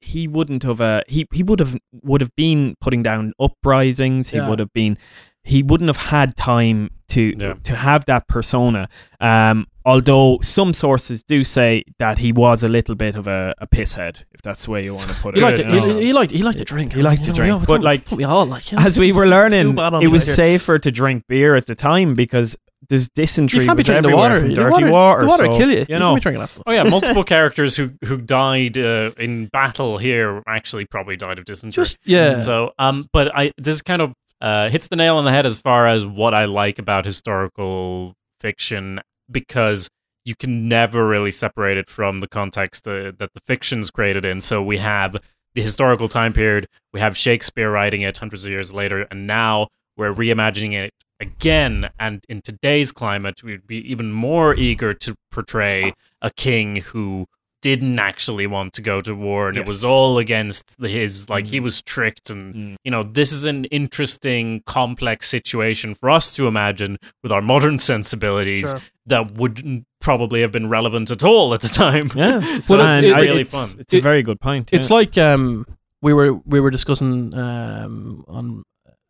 [0.01, 4.31] he wouldn't have uh, he he would have would have been putting down uprisings.
[4.31, 4.49] He Yeah.
[4.49, 4.97] would have been
[5.45, 7.55] he wouldn't have had time to Yeah.
[7.65, 8.89] to have that persona.
[9.21, 13.67] Um, although some sources do say that he was a little bit of a, a
[13.67, 15.39] pisshead, if that's the way you want to put it.
[15.39, 15.99] He liked, Good, to, no.
[15.99, 16.93] he, he liked he liked to drink.
[16.93, 19.27] He liked to You know, drink, but like- we all like you As we were
[19.27, 20.35] learning, too bad on it was here.
[20.35, 22.57] safer to drink beer at the time because
[22.89, 24.41] there's dysentery You can't be drinking the everywhere water.
[24.41, 25.21] from The dirty water, water.
[25.21, 25.75] the water so, kill you.
[25.75, 26.63] You You can't know, be drinking that stuff.
[26.67, 31.45] Oh yeah, multiple characters who who died uh, in battle here actually probably died of
[31.45, 31.83] dysentery.
[31.83, 32.37] Just yeah.
[32.37, 35.61] So, um, but I this kind of uh, hits the nail on the head as
[35.61, 39.01] far as what I like about historical fiction
[39.31, 39.89] because
[40.25, 44.41] you can never really separate it from the context uh, that the fiction's created in.
[44.41, 45.17] So we have
[45.55, 49.69] the historical time period, we have Shakespeare writing it hundreds of years later, and now
[49.97, 51.91] we're reimagining it again.
[51.99, 57.27] And in today's climate, we'd be even more eager to portray a king who
[57.63, 61.59] didn't actually want to go to war and it was all against his like he
[61.61, 61.63] Mm.
[61.65, 62.77] was tricked and Mm.
[62.85, 67.79] you know this is an interesting complex situation for us to imagine with our modern
[67.93, 68.81] sensibilities Sure.
[69.07, 72.41] that wouldn't probably have been relevant at all at the time Yeah.
[72.63, 74.71] so Well, it's it's- it- really it's, fun It's a very good point.
[74.73, 75.67] It's like um
[76.03, 78.63] we were we were discussing um on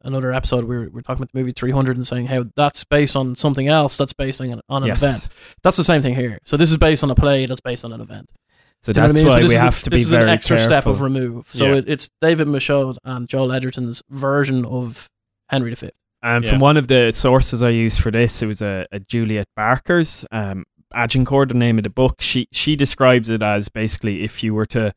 [0.03, 2.85] another episode we were, we were talking about the movie 300 and saying how that's
[2.85, 5.03] based on something else that's based on, on an yes.
[5.03, 5.29] event.
[5.63, 6.39] That's the same thing here.
[6.43, 8.31] So this is based on a play that's based on an event.
[8.83, 9.29] So Do you know that's I mean?
[9.33, 10.69] Why this we is a- have to this be is very an extra careful.
[10.81, 11.47] step of remove.
[11.49, 11.75] So Yeah.
[11.77, 15.09] it, it's David Michôd and Joel Edgerton's version of
[15.49, 15.91] Henry V.
[16.23, 16.51] And Yeah.
[16.51, 20.25] from one of the sources I used for this, it was a, a Juliet Barker's
[20.33, 20.65] um,
[20.95, 22.21] Agincourt, the name of the book.
[22.21, 24.93] She she describes it as basically if you were to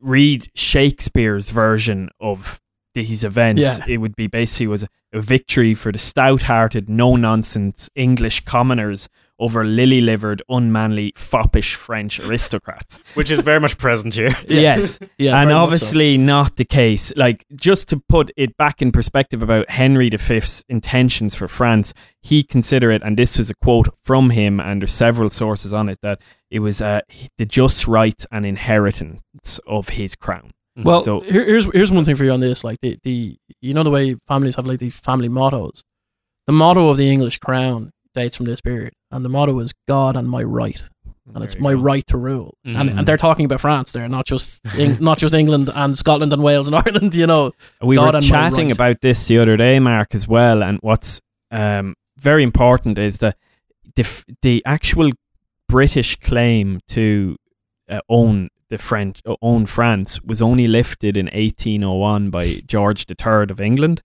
[0.00, 2.60] read Shakespeare's version of
[2.94, 3.78] these events, Yeah.
[3.86, 9.64] it would be basically was a, a victory for the stout-hearted, no-nonsense English commoners over
[9.64, 12.98] lily-livered, unmanly, foppish French aristocrats.
[13.14, 15.56] which is very much present here yes, Yeah, and very much so.
[15.58, 17.12] obviously not the case.
[17.16, 22.42] Like just to put it back in perspective about Henry V's intentions for France, he
[22.42, 25.98] considered it, and this was a quote from him, and there's several sources on it
[26.02, 26.20] that
[26.50, 27.00] it was uh,
[27.36, 30.50] the just right and inheritance of his crown.
[30.76, 32.62] Well, So- here, here's here's one thing for you on this.
[32.64, 35.82] Like the, the you know the way families have like these family mottos.
[36.46, 40.16] The motto of the English crown dates from this period, and the motto is "God
[40.16, 40.82] and my right,"
[41.34, 41.80] and it's my go.
[41.80, 42.56] right to rule.
[42.64, 42.98] And, Mhm.
[42.98, 46.42] and they're talking about France there, not just Eng- not just England and Scotland and
[46.42, 47.14] Wales and Ireland.
[47.14, 48.74] You know, We God were chatting right.
[48.76, 50.62] about this the other day, Mark, as well.
[50.62, 53.36] And what's um, very important is that
[53.96, 55.10] the f- the actual
[55.68, 57.36] British claim to
[57.90, 63.44] uh, own the French uh, own France was only lifted in 1801 by George III
[63.50, 64.02] of England.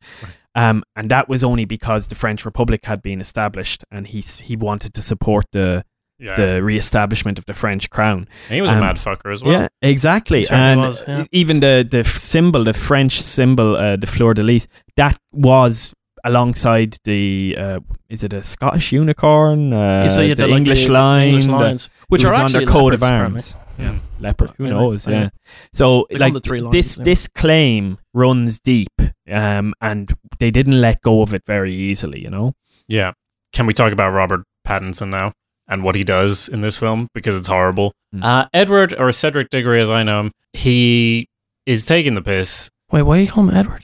[0.55, 4.55] Um, and that was only because the French Republic had been established, and he he
[4.55, 5.83] wanted to support the
[6.19, 8.27] yeah the re-establishment of the French crown.
[8.47, 10.45] and he was a um, mad fucker as well Yeah, exactly.
[10.51, 11.25] And was, yeah.
[11.31, 16.97] even the the symbol, the French symbol, uh, the fleur de lis, that was alongside
[17.03, 19.73] the uh, is it a Scottish unicorn?
[19.73, 22.37] Uh, You see it, the like, English the line, English the- lines, which are was
[22.37, 23.41] on actually their coat of leopards, apparently.
[23.41, 23.55] arms.
[23.79, 23.95] Yeah.
[24.23, 25.07] Leopard, who Anyway, knows?
[25.07, 25.23] anyway.
[25.23, 25.29] Yeah.
[25.73, 27.03] So They call like the three lines, this yeah.
[27.03, 28.89] this claim runs deep,
[29.31, 32.19] um, and they didn't let go of it very easily.
[32.21, 32.53] You know.
[32.87, 33.11] yeah
[33.53, 35.31] can we talk about robert pattinson now
[35.67, 38.23] and what he does in this film because it's horrible Mm.
[38.23, 41.27] uh, edward or cedric diggory as i know him he
[41.65, 43.83] is taking the piss Wait, why do you call him Edward?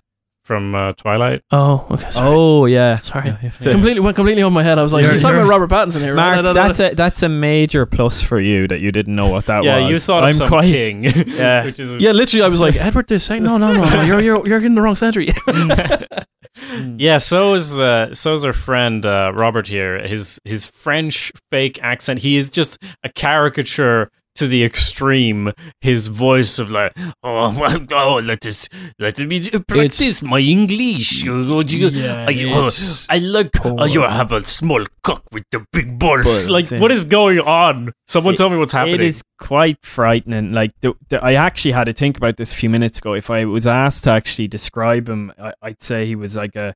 [0.50, 2.10] From uh, twilight Oh, okay.
[2.10, 2.28] Sorry.
[2.28, 3.00] Oh yeah.
[3.02, 3.30] Sorry.
[3.30, 4.80] Yeah, you completely went completely over my head.
[4.80, 6.42] I was like, You're- you're, talking you're- about Robert Pattinson here, Mark, right?
[6.42, 9.30] No, no, no, that's a that's a major plus for you that you didn't know
[9.30, 9.90] what that yeah was.
[9.92, 11.66] you thought I'm of some quite king Yeah.
[11.66, 14.20] which is Yeah, literally, I was like, Edward this say no, no, no, no, you're
[14.22, 15.30] you're you're getting the wrong century.
[16.98, 20.00] yeah, so is uh, so is our friend uh, Robert here.
[20.06, 22.20] His his French fake accent.
[22.20, 25.52] He is just a caricature to the extreme.
[25.82, 31.24] His voice of like, oh, oh let us let me practice my English.
[31.24, 32.68] Yeah, I, oh,
[33.10, 36.50] I like oh, you have a small cock with the big balls.
[36.50, 37.92] Like, what is going on?
[38.08, 38.96] Someone It- tell me what's happening.
[38.96, 40.52] It is quite frightening.
[40.52, 43.14] Like the, the, I actually had to think about this a few minutes ago.
[43.14, 46.74] If I was asked to actually describe him, I, I'd say he was like a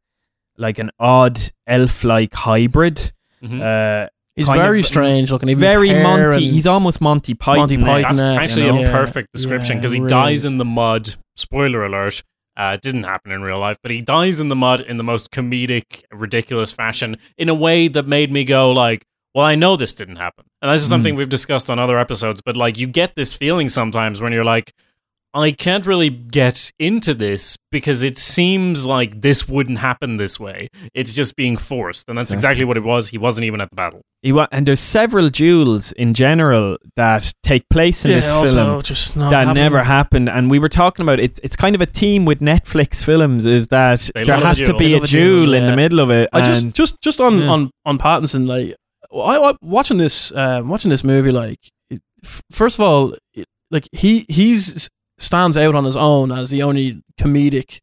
[0.57, 3.11] like an odd elf-like hybrid.
[3.43, 3.61] Mhm.
[3.61, 5.49] Uh, He's very of- strange looking.
[5.49, 6.49] Even very Monty.
[6.49, 7.59] He's almost Monty Python.
[7.59, 8.15] Monty Python.
[8.17, 8.89] That's actually you know?
[8.89, 10.51] a perfect description Yeah, because he it dies is.
[10.51, 11.15] in the mud.
[11.35, 12.23] Spoiler alert.
[12.55, 15.31] Uh, didn't happen in real life, but he dies in the mud in the most
[15.31, 19.95] comedic, ridiculous fashion in a way that made me go like, "Well, I know this
[19.95, 22.41] didn't happen." And this is something we've discussed on other episodes.
[22.45, 24.71] But like, you get this feeling sometimes when you're like,
[25.35, 30.67] I can't really get into this because it seems like this wouldn't happen this way.
[30.93, 32.49] It's just being forced, and that's Exactly.
[32.51, 33.09] exactly what it was.
[33.09, 34.01] He wasn't even at the battle.
[34.21, 38.53] He wa- and there's several duels in general that take place in yeah, this also
[38.65, 39.63] film just not that happening.
[39.63, 40.29] never happened.
[40.29, 41.39] And we were talking about it.
[41.43, 44.89] It's kind of a theme with Netflix films is that They there has to be
[44.89, 46.29] They a love a duel, duel in the middle of it.
[46.31, 47.47] I just just just on Yeah.
[47.49, 48.75] on on Pattinson like
[49.13, 53.45] I, I watching this um, watching this movie like it, f- first of all it,
[53.71, 54.89] like he he's
[55.23, 57.79] stands out on his own as the only comedic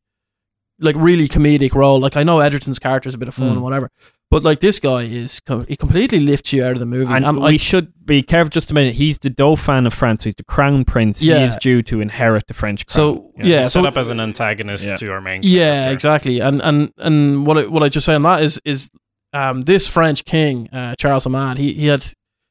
[0.79, 3.53] like really comedic role like I know Edgerton's character is a bit of fun Mm.
[3.53, 3.91] and whatever
[4.31, 7.27] but like this guy is com- he completely lifts you out of the movie And
[7.27, 8.95] I'm- we I- should be careful just a minute.
[8.95, 10.23] He's the Dauphin of France.
[10.25, 11.21] He's the crown prince.
[11.23, 11.39] Yeah.
[11.39, 12.95] He is due to inherit the French crown.
[12.95, 14.95] so yeah, He's so set up as an antagonist Yeah.
[14.97, 15.43] to our main.
[15.43, 15.49] Character.
[15.59, 16.39] Yeah, exactly.
[16.41, 18.91] And and and what I, what I just say on that is is
[19.33, 22.05] um, this French king uh, Charles the Mad he he had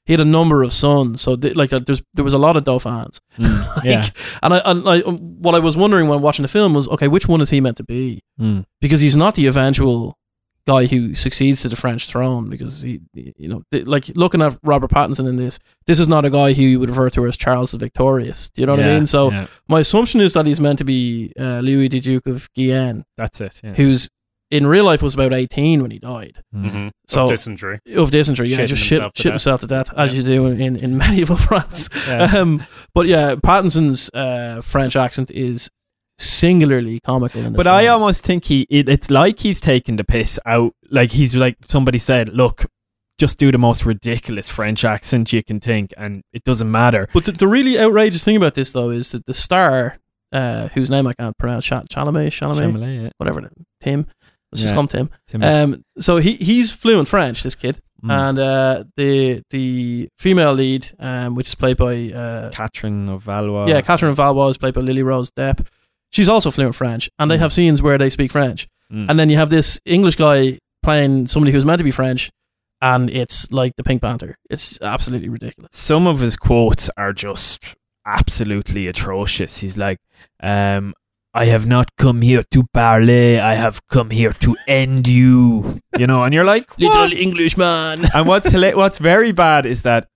[0.10, 2.58] he had a number of sons, so th- like that there's there was a lot
[2.58, 3.22] of dauphins.
[3.38, 4.04] Mm, Like, yeah.
[4.41, 7.28] and I, and I what I was wondering when watching the film was okay, which
[7.28, 8.24] one is he meant to be?
[8.41, 8.65] Mm.
[8.82, 10.17] Because he's not the eventual
[10.65, 12.50] guy who succeeds to the French throne.
[12.50, 16.32] Because he, you know, like looking at Robert Pattinson in this, this is not a
[16.32, 18.50] guy who you would refer to as Charles the Victorious.
[18.50, 19.06] Do you know what I mean?
[19.06, 22.50] So yeah, my assumption is that he's meant to be uh, Louis the Duke of
[22.56, 23.62] Guyenne that's it.
[23.63, 23.74] Yeah.
[23.76, 24.10] who's
[24.51, 26.71] in real life was about 18 when he died Mm.
[26.71, 26.91] Mhm.
[27.07, 27.79] So- of dysentery.
[27.95, 28.49] of dysentery.
[28.49, 29.33] Yeah, Shitting just shit, himself to shit death.
[29.33, 31.89] himself to death, as you do in, in medieval France.
[32.07, 32.23] Yeah.
[32.38, 32.63] Um,
[32.95, 35.69] but yeah, Pattinson's uh, French accent is
[36.17, 37.41] singularly comical.
[37.41, 40.73] In this But I almost think he it, it's like he's taking the piss out.
[40.89, 42.65] Like he's like somebody said, look,
[43.17, 47.07] just do the most ridiculous French accent you can think, and it doesn't matter.
[47.13, 49.97] But the, the really outrageous thing about this, though, is that the star,
[50.31, 53.09] uh, whose name I can't pronounce, Cha- Chalamet, Chalamet, Chalamet, yeah.
[53.17, 53.49] whatever,
[53.81, 54.07] Tim.
[54.51, 55.43] Let's just come to him Tim.
[55.43, 58.12] Um, so he he's fluent French, this kid, Mm.
[58.29, 63.67] and uh, the the female lead, um, which is played by uh, Catherine of Valois.
[63.67, 65.67] yeah, Catherine Valois is played by Lily Rose Depp.
[66.12, 67.39] She's also fluent French, and they Mm.
[67.41, 68.67] have scenes where they speak French.
[68.91, 69.07] Mm.
[69.09, 72.31] And then you have this English guy playing somebody who's meant to be French,
[72.81, 74.35] and it's like the Pink Panther.
[74.49, 75.69] It's absolutely ridiculous.
[75.73, 79.57] some of his quotes are just absolutely atrocious.
[79.59, 79.99] He's like,
[80.41, 80.93] um,
[81.39, 85.80] I have not come here to parler, I have come here to end you.
[85.97, 88.04] You know, and you're like, Little Englishman.
[88.13, 90.08] and what's what's very bad is that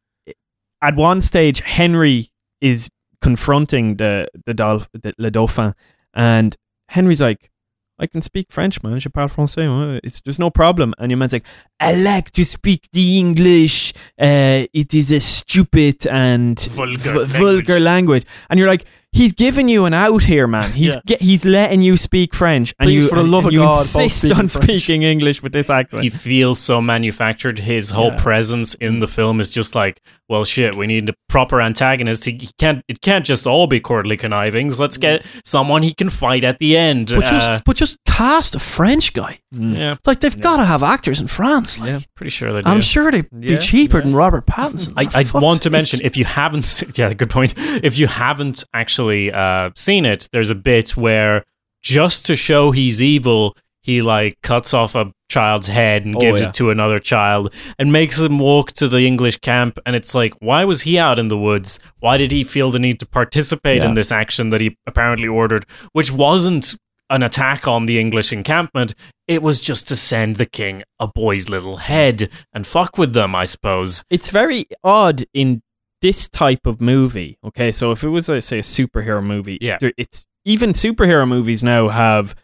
[0.82, 2.28] at one stage Henry
[2.60, 2.90] is
[3.22, 5.74] confronting the the, Dol- the Le Dauphin,
[6.14, 6.56] and
[6.90, 7.50] Henry's like,
[7.98, 9.00] "I can speak French, man.
[9.00, 9.66] Je parle français.
[9.68, 10.00] huh?
[10.04, 11.46] It's there's no problem." And your man's like,
[11.80, 13.94] "I like to speak the English.
[14.20, 18.86] Uh, it is a stupid and Vulgar v- language." vulgar language." And you're like.
[19.14, 20.72] He's giving you an out here, man.
[20.82, 21.16] He's Yeah.
[21.18, 23.60] ge- he's letting you speak French, and Please, you for the love and of you
[23.60, 24.64] God, both insist speak on French.
[24.64, 26.02] speaking English with this accent.
[26.04, 27.60] He feels so manufactured.
[27.60, 28.22] His whole Yeah.
[28.24, 30.02] presence in the film is just like,
[30.34, 30.74] well, shit.
[30.76, 32.26] We need a proper antagonist.
[32.26, 32.82] He he can't.
[32.88, 34.80] It can't just all be Courtly connivings.
[34.80, 37.10] Let's get someone he can fight at the end.
[37.10, 39.40] But just, Uh, but just cast a French guy.
[39.56, 39.78] Mm.
[39.78, 40.42] yeah, Like they've Yeah.
[40.44, 41.80] got to have actors in France.
[41.80, 42.00] Like, Yeah.
[42.16, 42.70] pretty sure they do.
[42.70, 43.56] I'm sure they'd Yeah.
[43.56, 44.94] be cheaper than Robert Pattinson.
[44.98, 46.66] I, I want to mention if you haven't
[46.98, 51.44] yeah good point if you haven't actually uh, seen it there's a bit where
[51.84, 56.42] just to show he's evil he like cuts off a child's head and Oh, gives
[56.42, 56.50] yeah.
[56.50, 60.34] it to another child and makes him walk to the English camp and it's like
[60.40, 63.82] why was he out in the woods why did he feel the need to participate
[63.82, 63.90] Yeah.
[63.90, 66.76] in this action that he apparently ordered which wasn't
[67.10, 68.94] an attack on the English encampment
[69.28, 73.36] it was just to send the king a boy's little head and fuck with them
[73.36, 75.62] I suppose it's very odd in
[76.02, 77.38] this type of movie.
[77.46, 79.78] Okay, so if it was, a, say, a superhero movie, Yeah.
[79.98, 82.36] it's even superhero movies now have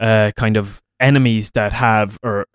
[0.00, 2.46] uh, kind of enemies that have or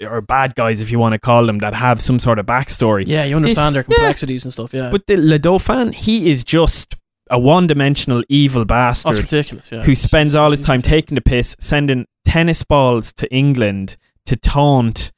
[0.00, 3.04] or bad guys, if you want to call them, that have some sort of backstory.
[3.06, 4.72] Yeah, you understand This- their complexities and stuff.
[4.72, 6.94] Yeah, But the Le Dauphin, he is just
[7.30, 9.14] a one-dimensional evil bastard.
[9.14, 9.72] that's ridiculous.
[9.72, 14.36] Yeah, who spends all his time taking the piss, sending tennis balls to England to
[14.36, 15.10] taunt.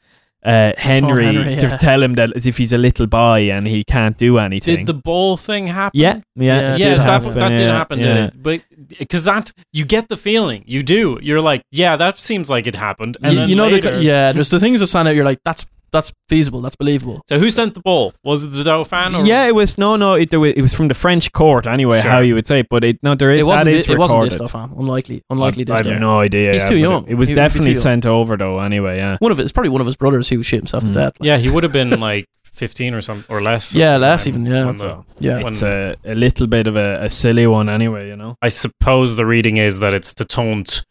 [0.47, 1.77] Uh, Henry, Henry, to yeah.
[1.77, 4.77] tell him that as if he's a little boy and he can't do anything.
[4.77, 5.99] Did the ball thing happen?
[5.99, 8.05] Yeah, yeah, Yeah, yeah, that, happen, that did yeah, happen, yeah.
[8.05, 8.43] did it?
[8.43, 8.61] But
[8.97, 11.19] because that you get the feeling, you do.
[11.21, 13.17] You're like, yeah, that seems like it happened.
[13.25, 14.31] And you, then you know, later, the, yeah.
[14.31, 15.17] There's the things that stand out.
[15.17, 16.61] You're like, that's that's feasible.
[16.61, 17.23] That's believable.
[17.29, 18.13] So who sent the ball?
[18.25, 19.15] Was it the Dauphin?
[19.15, 20.15] Or Yeah, it was no, no.
[20.15, 22.01] It, was- it was from the French court anyway.
[22.03, 22.11] Sure.
[22.11, 23.67] How you would say it, but it no, there is It wasn't.
[23.67, 24.51] that This, is it wasn't this recorded.
[24.51, 24.79] stuff, man.
[24.79, 25.23] Unlikely.
[25.31, 25.63] Unlikely.
[25.63, 26.53] I, this I have no idea.
[26.53, 27.05] He's yeah, too young.
[27.07, 28.59] It, it was He definitely sent over though.
[28.61, 29.17] Anyway, yeah.
[29.21, 29.43] One of it.
[29.43, 30.95] It's probably one of his brothers who shit himself to Mm.
[30.95, 31.13] death.
[31.21, 31.27] like.
[31.27, 33.75] yeah, he would have been like 15 or something or less.
[33.75, 34.73] Yeah, less even, yeah.
[34.73, 35.47] the- Yeah.
[35.47, 38.09] it's a, a little bit of a, a silly one anyway.
[38.09, 38.37] You know.
[38.43, 40.85] I suppose the reading is that it's to taunt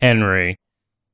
[0.00, 0.56] Henry,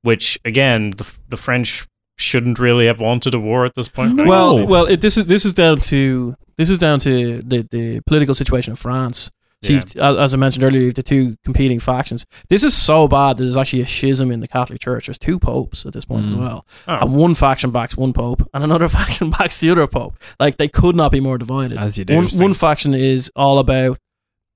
[0.03, 1.87] which again, the the French
[2.23, 4.17] shouldn't really have wanted a war at this point.
[4.19, 4.27] right?
[4.27, 4.65] Well, No.
[4.65, 8.35] well, it, this is this is down to this is down to the the political
[8.35, 9.31] situation in France.
[9.65, 12.27] So, you've, as as I mentioned earlier, you have the two competing factions.
[12.49, 13.37] This is so bad.
[13.37, 15.07] There's actually a schism in the Catholic Church.
[15.07, 16.41] There's two popes at this point as Mm.
[16.41, 16.97] well, Oh.
[17.01, 20.17] and one faction backs one pope, and another faction backs the other pope.
[20.41, 21.79] Like they could not be more divided.
[21.79, 22.17] As you do.
[22.17, 23.99] One, one faction is all about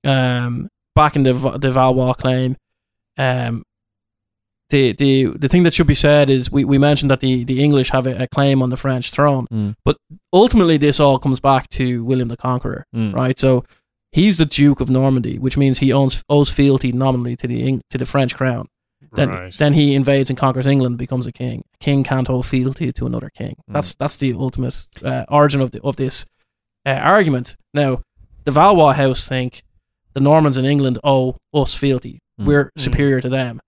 [0.03, 2.57] um, backing the the Valois claim.
[3.17, 3.63] Um,
[4.69, 7.63] the the the thing that should be said is we, we mentioned that the, the
[7.63, 9.47] English have a, a claim on the French throne.
[9.51, 9.75] Mm,
[10.33, 13.13] Ultimately, this all comes back to William the Conqueror, mm.
[13.13, 13.37] right?
[13.37, 13.63] So
[14.11, 17.81] he's the Duke of Normandy, which means he owns owes fealty nominally to the Eng-
[17.89, 18.67] to the French crown.
[19.13, 19.53] Then right.
[19.57, 21.63] then he invades and conquers England, becomes a king.
[21.75, 23.55] A king can't owe fealty to another king.
[23.69, 23.73] Mm.
[23.73, 26.25] That's that's the ultimate uh, origin of the, of this
[26.85, 27.55] uh, argument.
[27.73, 28.01] Now,
[28.43, 29.63] the Valois House think
[30.13, 32.19] the Normans in England owe us fealty.
[32.39, 32.45] Mm.
[32.45, 32.81] We're Mm.
[32.81, 33.59] superior to them.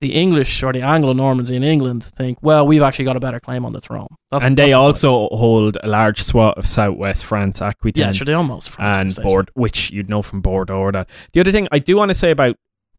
[0.00, 3.40] The English or the Anglo Normans in England think, well, we've actually got a better
[3.40, 4.06] claim on the throne.
[4.30, 8.24] That's, and they the also hold a large swath of southwest France, Aquitaine, yeah, sure,
[8.24, 9.24] they almost France and this stage.
[9.24, 10.78] Bord, which you'd know from Bordeaux.
[10.78, 11.10] Or that.
[11.32, 12.56] The other thing I do want to say about,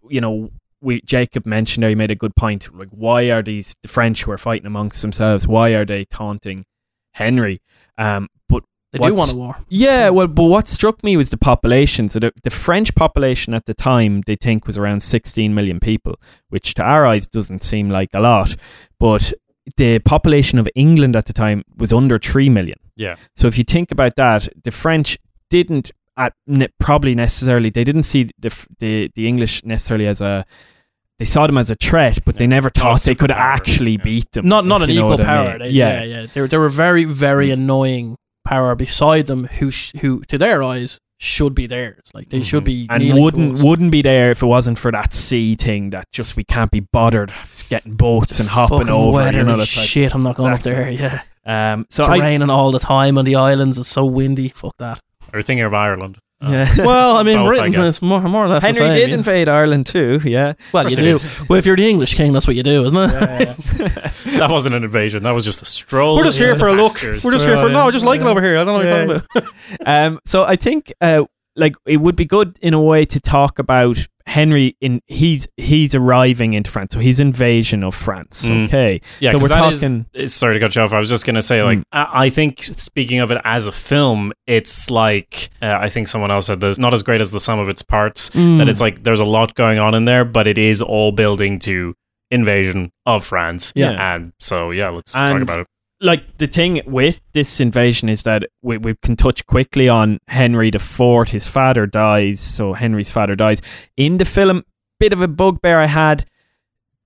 [0.10, 0.50] you know,
[0.82, 2.74] we Jacob mentioned there, he made a good point.
[2.76, 5.48] Like, why are these the French who are fighting amongst themselves?
[5.48, 6.66] Why are they taunting
[7.14, 7.62] Henry?
[7.98, 9.58] Um, but They do want a war.
[9.70, 12.10] yeah, well, but what struck me was the population.
[12.10, 16.16] So the, the French population at the time they think was around 16 million people,
[16.50, 18.56] which to our eyes doesn't seem like a lot,
[19.00, 19.32] but
[19.78, 22.80] the population of England at the time was under 3 million.
[22.96, 23.16] Yeah.
[23.36, 25.18] So if you think about that, the French
[25.52, 28.50] didn't at ne- probably necessarily they didn't see the
[28.80, 30.46] the the English necessarily as a
[31.18, 34.04] they saw them as a threat, but they never thought they could superpower, actually yeah.
[34.04, 34.48] beat them.
[34.48, 35.50] Not not an equal what I power.
[35.52, 35.60] mean.
[35.60, 36.04] They, yeah.
[36.04, 36.26] yeah, yeah.
[36.34, 37.54] They were, they were very very Mm.
[37.54, 38.18] annoying
[38.50, 42.06] power beside them who sh- who to their eyes should be theirs.
[42.14, 42.72] Like they should Mhm.
[42.74, 46.36] be and wouldn't wouldn't be there if it wasn't for that sea thing that just
[46.38, 47.32] we can't be bothered
[47.70, 49.26] getting boats and hopping Fucking over.
[49.26, 50.14] You know, and that shit.
[50.16, 50.72] I'm not going Exactly.
[50.72, 51.22] up there.
[51.46, 53.78] Yeah, Um, so it's I, raining all the time on the islands.
[53.78, 54.50] It's so windy.
[54.50, 55.00] Fuck that.
[55.34, 56.18] Or thinking of Ireland.
[56.42, 56.76] Uh, yeah.
[56.86, 57.96] Well, I mean, Both, Britain guess.
[57.96, 58.62] is more more or less.
[58.62, 60.22] the Henry same, did invade Ireland too.
[60.24, 61.20] Yeah, Well, you do.
[61.50, 63.10] Well, if you're the English king, that's what you do, isn't it?
[64.38, 65.24] that wasn't an invasion.
[65.24, 66.16] That was just a stroll.
[66.16, 66.94] We're just here for a look.
[66.94, 67.26] pastures.
[67.26, 67.88] We're just here for no.
[67.88, 68.58] I just like it over here.
[68.58, 69.04] I don't know what Yeah.
[69.06, 69.54] you're talking about.
[69.86, 71.24] um, so I think uh,
[71.56, 73.98] like it would be good in a way to talk about
[74.30, 78.46] Henry in he's he's arriving into France, so his invasion of France.
[78.46, 78.66] Mm.
[78.66, 80.94] Okay, Yeah, So we're talking- is- sorry to cut you off.
[80.94, 81.84] I was just gonna say, like, Mm.
[81.92, 86.32] I, I think speaking of it as a film, it's like uh, I think someone
[86.32, 86.78] else said this.
[86.78, 88.30] Not as great as the sum of its parts.
[88.32, 88.60] Mm.
[88.60, 91.60] That it's like there's a lot going on in there, but it is all building
[91.60, 91.96] to
[92.32, 93.74] invasion of France.
[93.76, 94.14] Yeah.
[94.16, 95.68] and so yeah, let's talk about it.
[96.02, 100.72] Like the thing with this invasion is that we, we can touch quickly on Henry
[100.72, 101.30] the Fourth.
[101.30, 103.62] His father dies, so Henry's father dies
[103.98, 104.64] in the film.
[105.00, 106.26] Bit of a bugbear I had.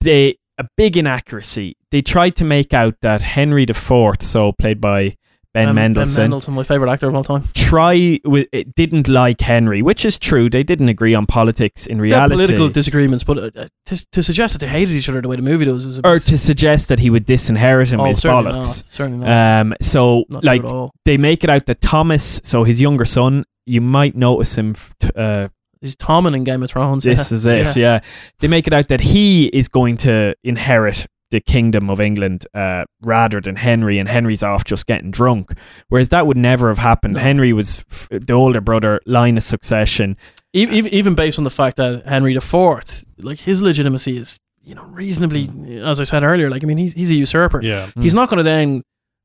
[0.01, 1.75] They a big inaccuracy.
[1.91, 5.15] They tried to make out that Henry the Fourth, so played by
[5.53, 7.43] Ben Um, Mendelsohn, Ben Mendelsohn, my favorite actor of all time.
[7.53, 10.49] try with it didn't like Henry, which is true.
[10.49, 12.35] They didn't agree on politics in reality.
[12.35, 15.35] political disagreements, but uh, uh, to, to suggest that they hated each other the way
[15.35, 18.19] the movie does is a or to suggest that he would disinherit him oh, is
[18.19, 18.65] certainly not.
[18.65, 18.83] bollocks.
[18.91, 19.61] Certainly not.
[19.61, 20.91] Um, so not like true at all.
[21.05, 24.73] they make it out that Thomas, so his younger son, you might notice him.
[25.15, 25.49] Uh,
[25.81, 27.03] He's Tommen in Game of Thrones.
[27.03, 27.35] this yeah.
[27.35, 27.95] is it, Yeah.
[27.95, 27.99] yeah.
[28.39, 32.85] They make it out that he is going to inherit the kingdom of England uh,
[33.01, 35.51] rather than Henry, and Henry's off just getting drunk.
[35.89, 37.15] Whereas that would never have happened.
[37.15, 37.19] No.
[37.19, 40.15] Henry was f- the older brother, line of succession.
[40.55, 44.75] E- Even, even based on the fact that Henry IV, like his legitimacy is, you
[44.75, 45.49] know, reasonably,
[45.81, 47.59] as I said earlier, like I mean, he's he's a usurper.
[47.61, 48.81] Yeah, He's not going to then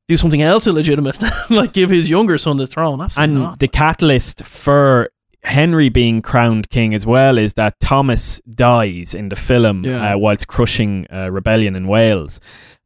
[0.07, 1.17] do something else illegitimate,
[1.49, 2.99] like give his younger son the throne.
[2.99, 3.59] Absolutely and not.
[3.59, 5.09] the catalyst for
[5.43, 10.13] Henry being crowned king as well is that Thomas dies in the film Yeah.
[10.13, 12.39] uh, whilst crushing uh, rebellion in Wales.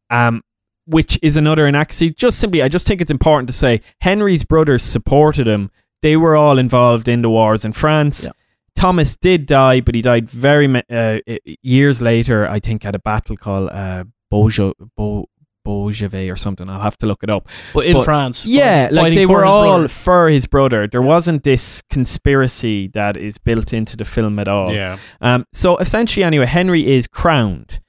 [0.10, 0.44] Um,
[0.86, 2.10] which is another inaccuracy.
[2.12, 5.72] Just simply, I just think it's important to say Henry's brothers supported him.
[6.02, 8.26] They were all involved in the wars in France.
[8.26, 8.32] Yeah.
[8.76, 11.20] Thomas did die, but he died very uh,
[11.62, 12.48] years later.
[12.50, 15.30] I think at a battle called uh, Beaujeu, Beau,
[15.66, 16.70] Beaujeu or something.
[16.70, 17.48] I'll have to look it up.
[17.74, 19.88] but in but- France, Yeah, fighting like they were all brother.
[19.88, 20.88] for his brother.
[20.88, 24.72] There wasn't this conspiracy that is built into the film at all.
[24.72, 24.98] yeah.
[25.22, 27.80] Um, so essentially, anyway, Henry is crowned,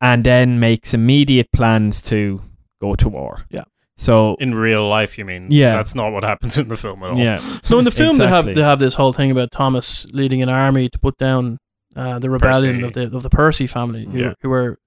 [0.00, 2.42] and then makes immediate plans to
[2.80, 3.44] go to war.
[3.50, 3.64] Yeah.
[3.96, 5.46] So In real life, you mean?
[5.50, 5.74] Yeah.
[5.76, 7.18] that's not what happens in the film at all.
[7.18, 10.42] yeah, No, in the film they have they have this whole thing about Thomas leading
[10.42, 11.58] an army to put down
[11.94, 12.84] uh, the rebellion Percy.
[12.86, 14.32] of the of the Percy family, who, Yeah.
[14.40, 14.78] who were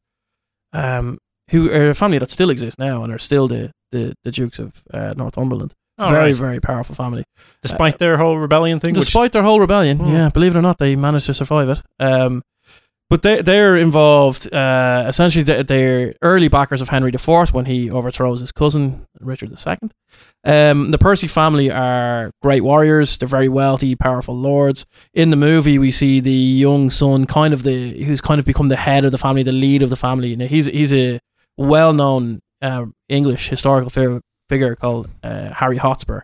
[0.74, 1.18] um
[1.52, 4.60] who are a family that still exists now and are still the the, the Dukes
[4.60, 5.74] of uh, Northumberland.
[5.98, 6.36] All very right.
[6.36, 7.24] very powerful family.
[7.62, 10.10] Despite their whole rebellion thing, Despite their whole rebellion, Hmm.
[10.10, 11.82] yeah, believe it or not, they managed to survive it.
[12.00, 12.42] Um,
[13.10, 14.52] But they they're involved.
[14.52, 19.52] Uh, essentially, they- they're early backers of Henry IV when he overthrows his cousin Richard
[19.52, 19.90] II.
[20.44, 23.18] Um, the Percy family are great warriors.
[23.18, 24.86] They're very wealthy, powerful lords.
[25.14, 26.32] In the movie, we see the
[26.66, 29.52] young son, kind of the who's kind of become the head of the family, the
[29.52, 30.36] lead of the family.
[30.36, 31.20] Now, he's he's a
[31.58, 36.22] well known uh, English historical figure, figure called uh, Harry Hotspur,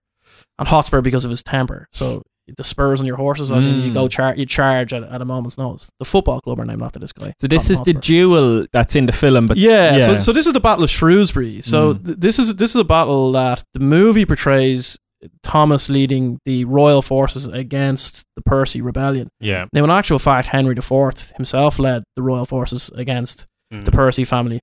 [0.60, 1.88] and Hotspur because of his temper.
[1.92, 2.24] So
[2.58, 3.94] the spurs on your horses, as in you Mm.
[3.94, 5.90] go char- you charge at, at a moment's notice.
[6.00, 7.34] The football club are named after this guy.
[7.40, 10.54] So this is the duel that's in the film, but yeah, So, so this is
[10.54, 11.62] the Battle of Shrewsbury.
[11.62, 12.06] So Mm.
[12.06, 14.98] th- this is this is a battle that the movie portrays
[15.44, 19.30] Thomas leading the royal forces against the Percy rebellion.
[19.40, 19.66] Yeah.
[19.72, 23.86] Now, in actual fact, Henry IV himself led the royal forces against Mm.
[23.86, 24.60] the Percy family.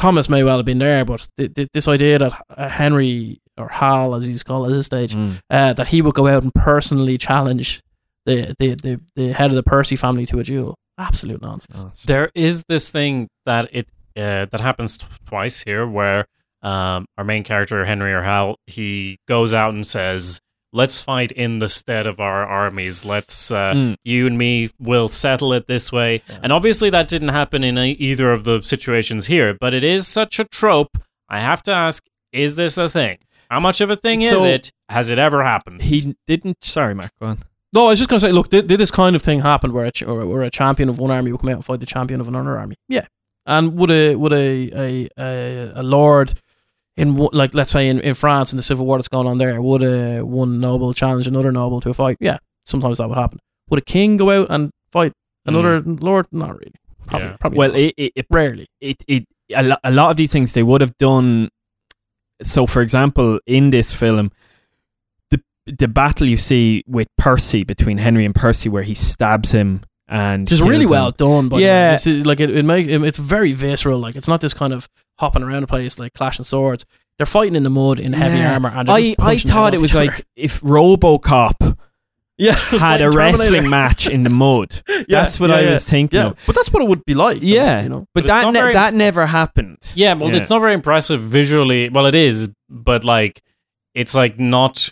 [0.00, 3.68] Thomas may well have been there, but th- th- this idea that uh, Henry or
[3.68, 5.40] Hal, as he's called at this stage, Mm.
[5.50, 7.82] uh, that he would go out and personally challenge
[8.26, 12.02] the, the, the, the head of the Percy family to a duel, absolute nonsense.
[12.04, 13.86] There is this thing that it
[14.16, 16.26] uh, that happens t- twice here, where
[16.62, 20.40] um, our main character Henry or Hal he goes out and says,
[20.72, 23.04] "Let's fight in the stead of our armies.
[23.04, 23.96] Let's uh, Mm.
[24.04, 26.38] you and me will settle it this way." Yeah.
[26.42, 29.54] And obviously, that didn't happen in either of the situations here.
[29.58, 30.98] But it is such a trope.
[31.28, 33.18] I have to ask: Is this a thing?
[33.50, 34.72] How much of a thing is it?
[34.88, 35.82] Has it ever happened?
[35.82, 36.62] He didn't.
[36.62, 37.10] Sorry, Mark.
[37.20, 37.38] Go on.
[37.72, 39.72] No, I was just going to say, look, did, did this kind of thing happen
[39.72, 41.86] where a, ch- where a champion of one army would come out and fight the
[41.86, 42.74] champion of another army?
[42.88, 43.06] Yeah.
[43.46, 46.34] And would a would a a, a, a lord
[47.00, 49.60] in like let's say in, in France in the civil war that's going on there
[49.60, 52.16] would a one noble challenge another noble to a fight?
[52.20, 53.38] Yeah, sometimes that would happen.
[53.70, 55.12] Would a king go out and fight
[55.46, 56.00] another mm.
[56.02, 56.26] lord?
[56.32, 56.72] Not really.
[57.06, 57.36] Probably, Yeah.
[57.40, 57.80] probably Well, not.
[57.80, 58.66] it, it, it rarely.
[58.80, 59.24] it, it
[59.54, 61.48] a, lo- a lot of these things they would have done
[62.42, 64.30] so for example in this film
[65.30, 69.82] the the battle you see with Percy between Henry and Percy where he stabs him
[70.08, 70.90] and Just kills really him.
[70.90, 71.48] well done.
[71.48, 71.90] But Yeah.
[71.90, 73.98] yeah, it's, like it, it make it, it's very visceral.
[74.00, 74.88] Like it's not this kind of
[75.20, 76.84] hopping around the place like clashing swords.
[77.18, 78.54] They're fighting in the mud in heavy Yeah.
[78.54, 78.72] armor.
[78.74, 80.22] And I, I thought it was like other.
[80.36, 81.76] if RoboCop
[82.38, 84.82] yeah, had a wrestling match in the mud.
[84.88, 85.70] Yeah, That's what yeah, I yeah.
[85.72, 86.38] was thinking Yeah, of.
[86.46, 87.40] but that's what it would be like.
[87.40, 88.06] though, Yeah, you know.
[88.14, 89.76] but, But that ne- very- that never happened.
[89.94, 90.36] Yeah, well, Yeah.
[90.36, 91.90] it's not very impressive visually.
[91.90, 93.42] Well, it is, but like,
[93.94, 94.90] it's like not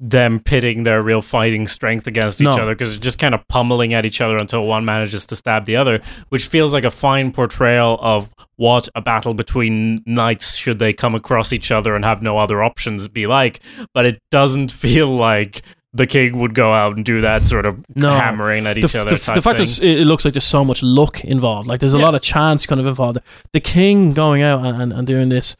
[0.00, 3.94] them pitting their real fighting strength against each other because they're just kind of pummeling
[3.94, 7.32] at each other until one manages to stab the other, which feels like a fine
[7.32, 12.22] portrayal of what a battle between knights, should they come across each other and have
[12.22, 13.60] no other options, be like.
[13.92, 17.84] But it doesn't feel like the king would go out and do that sort of
[17.96, 18.10] No.
[18.12, 19.10] hammering at The, each other.
[19.16, 21.66] the, the fact is, it it looks like there's so much luck involved.
[21.66, 22.04] Like there's a Yeah.
[22.04, 23.18] lot of chance kind of involved.
[23.52, 25.56] The king going out and, and, and doing this,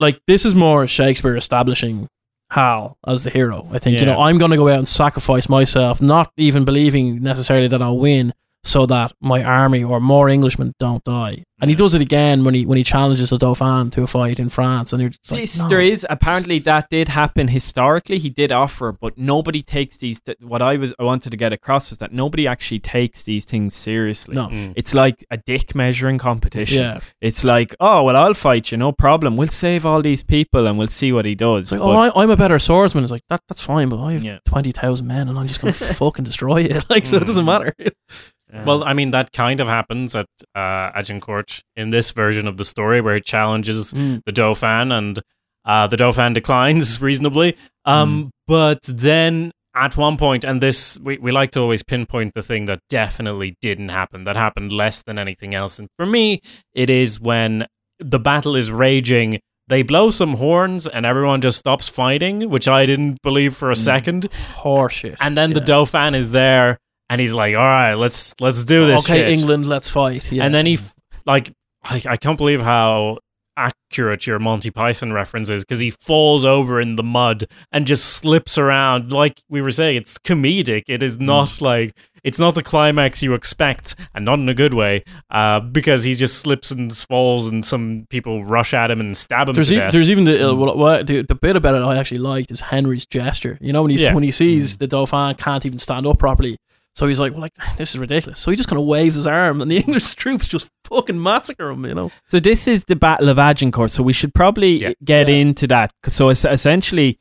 [0.00, 2.08] like this is more Shakespeare establishing
[2.50, 3.66] Hal as the hero.
[3.72, 7.22] I think you know I'm going to go out and sacrifice myself, not even believing
[7.22, 8.32] necessarily that I'll win,
[8.64, 11.44] so that my army or more Englishmen don't die.
[11.60, 14.38] And he does it again when he when he challenges the Dauphin to a fight
[14.40, 15.68] in France, and you're just like, This- no.
[15.68, 18.18] There is apparently that did happen historically.
[18.18, 20.20] He did offer, but nobody takes these.
[20.20, 23.44] Th- what I was I wanted to get across was that nobody actually takes these
[23.46, 24.34] things seriously.
[24.34, 24.48] No.
[24.48, 24.74] Mm.
[24.76, 26.82] It's like a dick measuring competition.
[26.82, 27.00] Yeah.
[27.22, 29.36] It's like, oh well, I'll fight you, no problem.
[29.36, 31.66] We'll save all these people and we'll see what he does.
[31.66, 33.04] It's like, But- oh, I, I'm a better swordsman.
[33.04, 33.40] It's like that.
[33.48, 34.38] That's fine, but I have Yeah.
[34.44, 36.80] twenty thousand men, and I'm just gonna fucking destroy you.
[36.90, 37.90] Like, so it doesn't Mm.
[38.54, 38.66] matter.
[38.66, 42.64] Well, I mean, that kind of happens at uh, Agincourt in this version of the
[42.64, 44.22] story where he challenges Mm.
[44.26, 45.20] the Dauphin and
[45.64, 47.56] uh, the Dauphin declines reasonably.
[47.84, 52.42] Um, But then at one point, and this, we, we like to always pinpoint the
[52.42, 55.78] thing that definitely didn't happen, that happened less than anything else.
[55.78, 56.40] And for me,
[56.74, 57.66] it is when
[57.98, 59.40] the battle is raging.
[59.66, 63.74] They blow some horns and everyone just stops fighting, which I didn't believe for a
[63.76, 64.28] second.
[64.62, 65.16] Horseshit.
[65.20, 65.64] And then the Yeah.
[65.64, 66.78] Dauphin is there,
[67.10, 70.30] and he's like, "All right, let's let's do this." okay, shit." England, let's fight.
[70.32, 70.44] Yeah.
[70.44, 70.94] And then he, f-
[71.26, 71.52] like,
[71.82, 73.18] I, I can't believe how
[73.56, 78.04] accurate your Monty Python reference is because he falls over in the mud and just
[78.14, 79.12] slips around.
[79.12, 80.82] Like we were saying, it's comedic.
[80.88, 81.04] It Hmm.
[81.06, 85.04] is not like it's not the climax you expect, and not in a good way,
[85.30, 89.46] uh, because he just slips and falls, and some people rush at him and stab
[89.48, 89.92] him there's to e- death.
[89.92, 90.56] there's even the, uh, Mm.
[90.56, 93.58] what, what, the the bit about it I actually liked is Henry's gesture.
[93.60, 94.14] You know when he Yeah.
[94.14, 96.56] when he sees the Dauphin can't even stand up properly,
[96.94, 98.38] so he's like, well, like this is ridiculous.
[98.40, 101.68] So he just kind of waves his arm, and the English troops just fucking massacre
[101.70, 101.84] him.
[101.84, 102.10] You know.
[102.28, 103.90] So this is the Battle of Agincourt.
[103.90, 104.92] So we should probably Yeah.
[105.04, 105.34] get Yeah.
[105.36, 105.92] into that.
[106.06, 107.18] So essentially,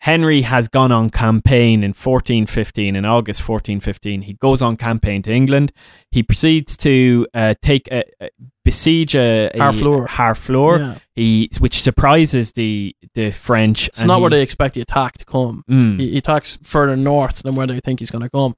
[0.00, 2.94] Henry has gone on campaign in 1415.
[2.94, 5.72] In August 1415, he goes on campaign to England.
[6.12, 8.28] He proceeds to uh, take a, a
[8.64, 10.06] besiege a, a Harfleur.
[10.06, 10.98] Harfleur, Yeah.
[11.16, 13.88] He which surprises the the French.
[13.88, 15.64] It's not where they expect the attack to come.
[15.68, 15.98] Mm.
[15.98, 18.54] He, he attacks further north than where they think he's going to come.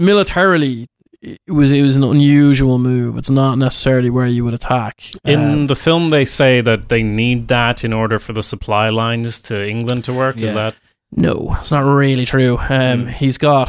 [0.00, 0.86] It, militarily,
[1.22, 3.18] it was it was an unusual move.
[3.18, 5.02] It's not necessarily where you would attack.
[5.24, 8.88] In Um, the film, they say that they need that in order for the supply
[8.88, 10.36] lines to England to work.
[10.38, 10.74] Is that
[11.12, 12.56] no, it's not really true.
[12.68, 13.08] Um, Hmm.
[13.08, 13.68] he's got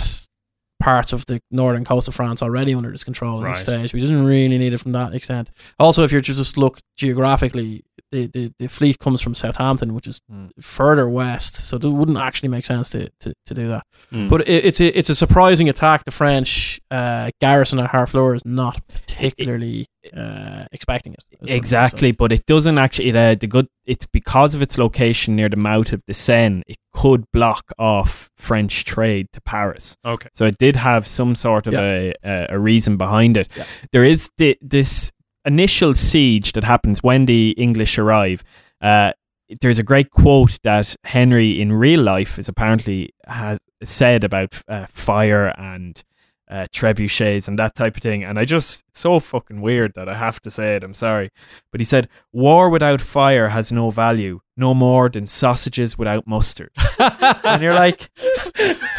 [0.80, 3.54] parts of the northern coast of France already under his control at Right.
[3.54, 3.94] this stage.
[3.94, 5.52] We didn't really need it from that extent.
[5.80, 10.20] Also, if you just look geographically, the, the, the fleet comes from Southampton, which is
[10.32, 10.49] Mm.
[10.62, 13.84] further west, so it wouldn't actually make sense to, to, to do that.
[14.14, 14.30] Mm.
[14.30, 16.03] But it, it's a it's a surprising attack.
[16.05, 21.20] The French uh, garrison at Harfleur is not particularly uh, expecting it.
[21.32, 21.57] is what it is.
[21.57, 23.09] Exactly, but it doesn't actually.
[23.09, 23.68] It, uh, the good.
[23.86, 26.64] It's because of its location near the mouth of the Seine.
[26.68, 29.95] It could block off French trade to Paris.
[30.05, 30.30] okay?
[30.34, 33.47] So it did have some sort of a, a a reason behind it.
[33.57, 33.66] Yeah.
[33.91, 35.12] There is thi- this
[35.46, 38.44] initial siege that happens when the English arrive.
[38.82, 39.14] Uh,
[39.62, 44.86] there's a great quote that Henry in real life is apparently has said about uh,
[44.89, 46.04] fire and
[46.50, 48.24] uh, trebuchets and that type of thing.
[48.24, 50.84] And I just, it's so fucking weird that I have to say it.
[50.84, 51.30] I'm sorry.
[51.72, 56.72] But he said, War without fire has no value, no more than sausages without mustard.
[57.00, 58.10] and you're like,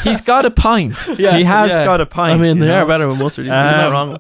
[0.03, 0.97] he's got a pint.
[1.19, 1.85] Yeah, he has yeah.
[1.85, 2.41] got a pint.
[2.41, 2.83] I mean, they know?
[2.83, 3.47] are better with mustard.
[3.47, 4.19] You're not Um, wrong.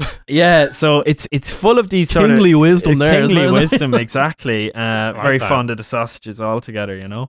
[0.28, 3.22] Yeah, so it's it's full of these sort Kingly of wisdom there.
[3.22, 3.60] isn't kingly it?
[3.60, 4.72] wisdom, exactly.
[4.74, 5.48] Uh, Like very that.
[5.48, 7.28] fond of the sausages altogether, you know.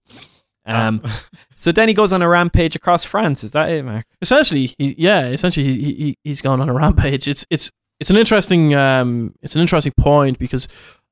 [0.66, 1.02] Um,
[1.56, 3.44] so then he goes on a rampage across France.
[3.44, 4.06] Is that it, Mark?
[4.22, 7.28] essentially, he, yeah, essentially, he, he he's gone on a rampage.
[7.28, 10.68] It's it's it's an interesting um it's an interesting point because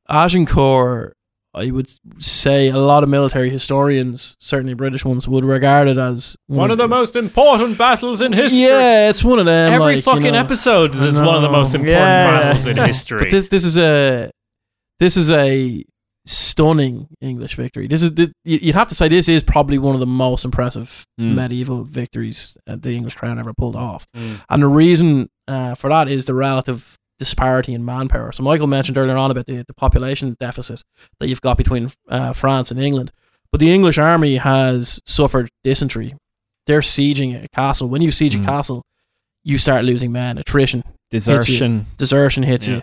[0.07, 1.15] Agincourt,
[1.53, 1.89] I would
[2.21, 6.77] say, a lot of military historians, certainly British ones, would regard it as One of
[6.77, 8.61] the most important battles in history.
[8.61, 9.73] Yeah, it's one of them.
[9.73, 10.39] Every like, you fucking know.
[10.39, 12.41] episode is one of the most important Yeah.
[12.41, 13.19] battles in history.
[13.19, 14.29] But this this is a
[14.99, 15.83] this is a
[16.25, 17.87] stunning English victory.
[17.87, 20.45] This is this, you- you'd have to say this is probably one of the most
[20.45, 21.33] impressive Mm.
[21.33, 24.05] medieval victories the English crown ever pulled off.
[24.15, 24.41] Mm.
[24.49, 28.31] And the reason uh, for that is the relative disparity in manpower.
[28.31, 30.81] So Michael mentioned earlier on about the, the population deficit
[31.19, 33.11] that you've got between uh, France and England.
[33.51, 36.15] But the English army has suffered dysentery.
[36.65, 37.89] They're sieging a castle.
[37.89, 38.43] When you siege Mm.
[38.43, 38.83] a castle,
[39.43, 40.37] you start losing men.
[40.37, 41.87] Attrition, Desertion.
[41.97, 42.75] desertion hits Yeah.
[42.77, 42.81] you.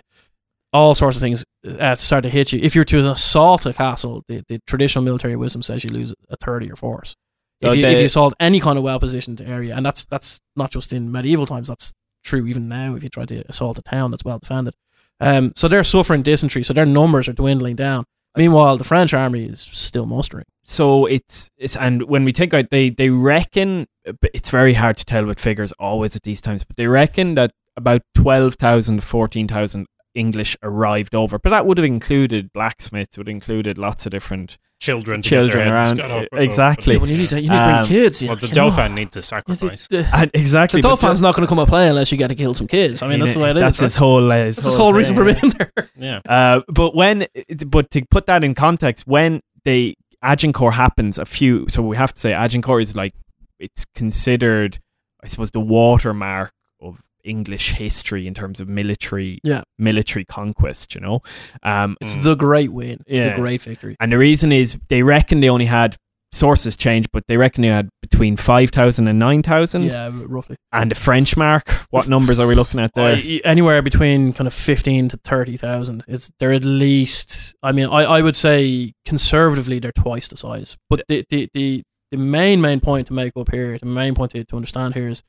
[0.73, 1.45] All sorts of things
[1.79, 2.59] uh, start to hit you.
[2.61, 6.35] If you're to assault a castle, the, the traditional military wisdom says you lose a
[6.35, 7.15] third of your force.
[7.61, 10.03] So If you, they- if you assault any kind of well positioned area, and that's
[10.05, 11.93] that's not just in medieval times, that's
[12.27, 12.95] true even now.
[12.95, 14.75] If you try to assault a town that's well defended,
[15.19, 18.05] um, so they're suffering dysentery, so their numbers are dwindling down.
[18.35, 20.45] Meanwhile, the French army is still mustering.
[20.63, 23.87] So it's it's and when we think out, they they reckon
[24.21, 27.51] it's very hard to tell with figures always at these times, but they reckon that
[27.75, 33.77] about 12,000 14,000 English arrived over, but that would have included blacksmiths, would have included
[33.77, 35.99] lots of different children, to get their children heads around.
[35.99, 36.25] cut off.
[36.33, 36.93] Exactly.
[36.95, 38.23] Yeah, well, you need to, you need to Um, bring kids.
[38.23, 38.95] Well, the dolphin know.
[38.95, 39.87] Needs to sacrifice.
[39.87, 42.27] the, the, and exactly the dolphin's not going to come and play unless you get
[42.27, 43.01] to kill some kids.
[43.01, 43.61] I mean, that's the way it is.
[43.63, 43.85] That's right?
[43.85, 44.31] his whole.
[44.31, 45.41] Uh, his That's his whole reason for thing.
[45.41, 45.89] being there.
[45.99, 46.19] Yeah.
[46.29, 47.25] Uh, but when,
[47.67, 51.65] but to put that in context, when they Agincourt happens, a few.
[51.69, 53.13] So we have to say Agincourt is like
[53.59, 54.77] it's considered,
[55.23, 56.51] I suppose, the watermark
[56.81, 59.61] of English history in terms of military, Yeah.
[59.77, 60.95] military conquest.
[60.95, 61.19] You know,
[61.63, 62.23] um, It's Mm.
[62.23, 63.01] the great win.
[63.05, 63.29] It's Yeah.
[63.29, 63.95] the great victory.
[63.99, 65.95] and the reason is they reckon they only had
[66.33, 69.83] sources change, but they reckon they had between five thousand and nine thousand.
[69.83, 70.57] Yeah, roughly.
[70.73, 73.15] And the French mark, what numbers are we looking at there?
[73.15, 76.03] I- anywhere between kind of fifteen to thirty thousand.
[76.07, 77.55] It's they're at least.
[77.63, 80.75] I mean, I, I would say conservatively they're twice the size.
[80.89, 84.31] But the the, the, the main main point to make up here, the main point
[84.31, 85.23] to, to understand here is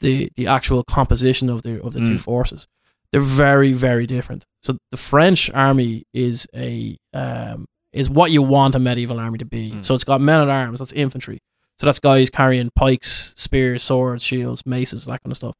[0.00, 2.20] the the actual composition of the of the two Mm.
[2.20, 2.66] forces.
[3.12, 4.44] They're very very different.
[4.62, 9.44] So the French army is a um, is what you want a medieval army to
[9.44, 9.70] be.
[9.72, 9.84] Mm.
[9.84, 10.80] So it's got men at arms.
[10.80, 11.38] That's infantry.
[11.78, 15.54] So that's guys carrying pikes, spears, swords, shields, maces, that kind of stuff.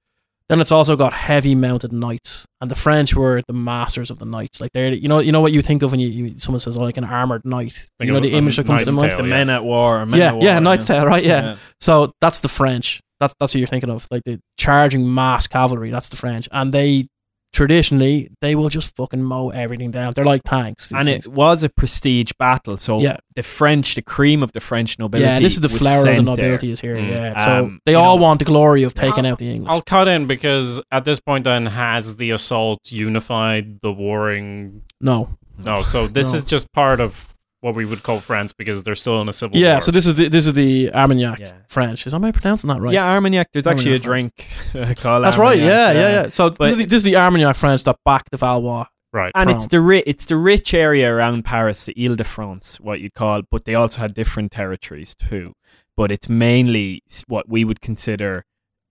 [0.48, 4.26] Then it's also got heavy mounted knights, and the French were the masters of the
[4.26, 4.60] knights.
[4.60, 6.76] Like they're, you know, you know what you think of when you, you someone says
[6.76, 7.72] oh, like an armored knight.
[7.98, 9.10] Think you know the image that comes to knight's mind.
[9.12, 9.22] tale.
[9.22, 9.34] the yeah.
[9.34, 10.04] men at war.
[10.04, 11.24] Men Yeah, at war, yeah, Knight's Tale, right?
[11.24, 11.44] Yeah.
[11.44, 11.56] Yeah.
[11.80, 13.00] So that's the French.
[13.24, 15.90] That's that's what you're thinking of, like the charging mass cavalry.
[15.90, 17.06] That's the French, and they
[17.52, 20.12] traditionally they will just fucking mow everything down.
[20.14, 20.90] They're like tanks.
[20.90, 21.26] and things.
[21.26, 22.76] it was a prestige battle.
[22.76, 23.16] So Yeah.
[23.36, 25.30] the French, the cream of the French nobility.
[25.30, 26.72] yeah, this is the flower of the nobility there.
[26.72, 26.96] is here.
[26.96, 27.10] Mm.
[27.10, 29.70] Yeah, so Um, they all know- want the glory of taking out the English.
[29.70, 34.82] I'll cut in because at this point, then has the assault unified the warring?
[35.00, 36.38] no, No, so this No.
[36.38, 37.33] is just part of
[37.64, 39.66] what we would call France because they're still in a civil yeah.
[39.68, 39.74] war.
[39.76, 41.52] Yeah, so this is the this is the Armagnac Yeah.
[41.66, 42.06] French.
[42.06, 42.92] Is am I pronouncing that right?
[42.92, 43.48] Yeah, Armagnac.
[43.52, 44.34] There's actually a Armagnac
[44.74, 45.58] drink uh, called That's right.
[45.58, 46.28] Armagnac, Yeah, yeah, yeah.
[46.28, 48.84] So But- this, is the, this is the Armagnac French that backed the Valois.
[49.14, 49.32] right.
[49.34, 52.78] And From- it's the ri- it's the rich area around Paris, the Ile de France,
[52.80, 55.54] what you'd call, but they also had different territories too.
[55.96, 58.44] But it's mainly what we would consider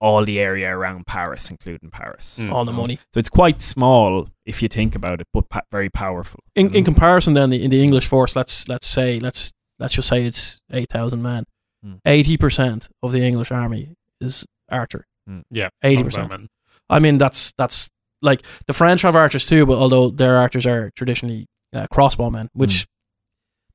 [0.04, 2.38] all the area around Paris, including Paris.
[2.38, 2.52] Mm.
[2.52, 2.96] all the money.
[3.12, 6.40] So it's quite small if you think about it, but pa- very powerful.
[6.54, 9.94] In, you in comparison, then the, in the English force, let's let's say let's let's
[9.94, 11.44] just say it's eight thousand men.
[11.82, 11.94] Hmm.
[12.04, 15.04] Eighty percent of the English army is archery.
[15.50, 16.50] Yeah, eighty percent.
[16.90, 17.90] I mean, that's that's
[18.20, 22.86] like the French have archers too, but although their archers are traditionally uh, crossbowmen, which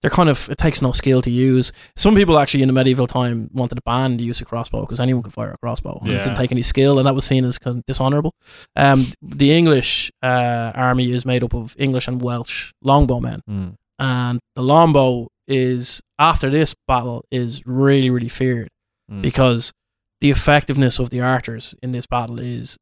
[0.02, 1.72] they're kind of it takes no skill to use.
[1.96, 5.00] Some people actually in the medieval time wanted to ban the use of crossbow because
[5.00, 6.00] anyone could fire a crossbow.
[6.02, 8.34] And It didn't take any skill, and that was seen as kind of dishonorable.
[8.76, 13.76] Um, the English uh, army is made up of English and Welsh longbowmen, Mm.
[14.00, 18.70] and the longbow is after this battle is really really feared
[19.12, 19.22] Mm.
[19.22, 19.74] because
[20.22, 22.78] the effectiveness of the archers in this battle is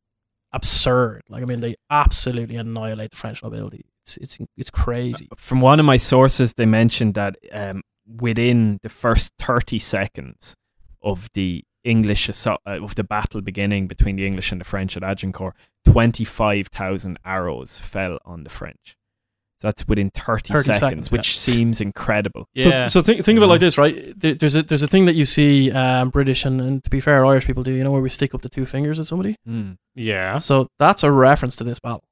[0.54, 1.22] absurd.
[1.30, 3.86] Like I mean, they absolutely annihilate the French nobility.
[4.08, 5.28] It's it's it's crazy.
[5.38, 10.56] From one of my sources, they mentioned that um, within the first 30 seconds
[11.02, 14.96] of the English assault, uh, of the battle beginning between the English and the French
[14.98, 15.56] at Agincourt,
[15.86, 18.96] 25,000 arrows fell on the French.
[19.60, 22.48] So that's within 30, 30 seconds, seconds, which seems incredible.
[22.54, 22.86] Yeah.
[22.88, 24.14] So, so think think of it like this, right?
[24.20, 27.00] There- There's a there's a thing that you see um, British and, and to be
[27.00, 27.72] fair, Irish people do.
[27.72, 29.36] You know where we stick up the two fingers at somebody.
[29.96, 30.38] yeah.
[30.38, 32.04] So that's a reference to this battle.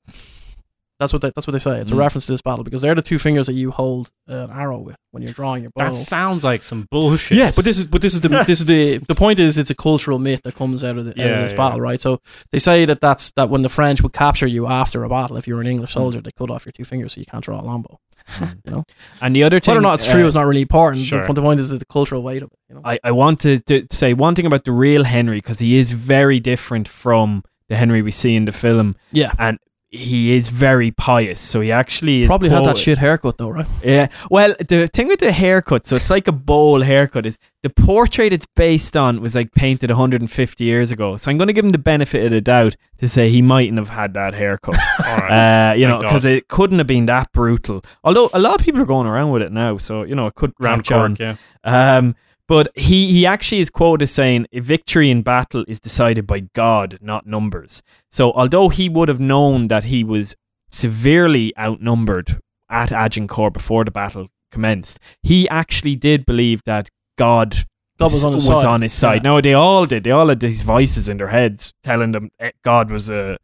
[0.99, 1.79] That's what they, that's what they say.
[1.79, 1.97] It's a Mm.
[1.99, 4.95] reference to this battle because they're the two fingers that you hold an arrow with
[5.11, 5.89] when you're drawing your bow.
[5.89, 7.37] That sounds like some bullshit.
[7.37, 9.69] Yeah, but this is but this is the this is the the point is it's
[9.69, 11.57] a cultural myth that comes out of, the, out of this yeah.
[11.57, 11.99] battle, right?
[11.99, 12.21] So
[12.51, 15.47] they say that that's that when the French would capture you after a battle, if
[15.47, 15.67] you were an.
[15.67, 17.99] English soldier, they cut off your two fingers so you can't draw a longbow.
[18.39, 18.83] You know,
[19.21, 21.03] And the other thing, whether or not it's true uh, is not really important.
[21.03, 21.27] sure.
[21.27, 22.57] The, the point is the cultural weight of it.
[22.69, 25.59] You know, I, I want to, to say one thing about the real Henry because
[25.59, 28.95] he is very different from the Henry we see in the film.
[29.11, 29.59] yeah, And
[29.95, 31.39] he is very pious.
[31.41, 33.67] So he actually is probably had that shit haircut though, right?
[33.83, 34.07] Yeah.
[34.29, 38.31] Well, the thing with the haircut, so it's like a bowl haircut, is the portrait
[38.33, 41.17] it's based on was like painted 150 years ago.
[41.17, 43.77] So I'm going to give him the benefit of the doubt to say he mightn't
[43.77, 44.75] have had that haircut.
[45.05, 45.71] All right.
[45.71, 47.83] uh, you know, because it couldn't have been that brutal.
[48.03, 50.35] Although a lot of people are going around with it now, so you know it
[50.35, 51.17] could Round catch on.
[51.19, 51.35] yeah.
[51.63, 52.15] Um,
[52.47, 56.41] but he, he actually is quoted as saying, a victory in battle is decided by
[56.53, 57.81] God, not numbers.
[58.09, 60.35] So although he would have known that he was
[60.71, 62.39] severely outnumbered
[62.69, 67.65] at Agincourt before the battle commenced, he actually did believe that God
[67.97, 68.67] God was on his was side.
[68.67, 69.23] on his side.
[69.23, 69.31] Yeah.
[69.31, 70.03] No, they all did.
[70.03, 73.37] They all had these voices in their heads telling them eh, God was uh,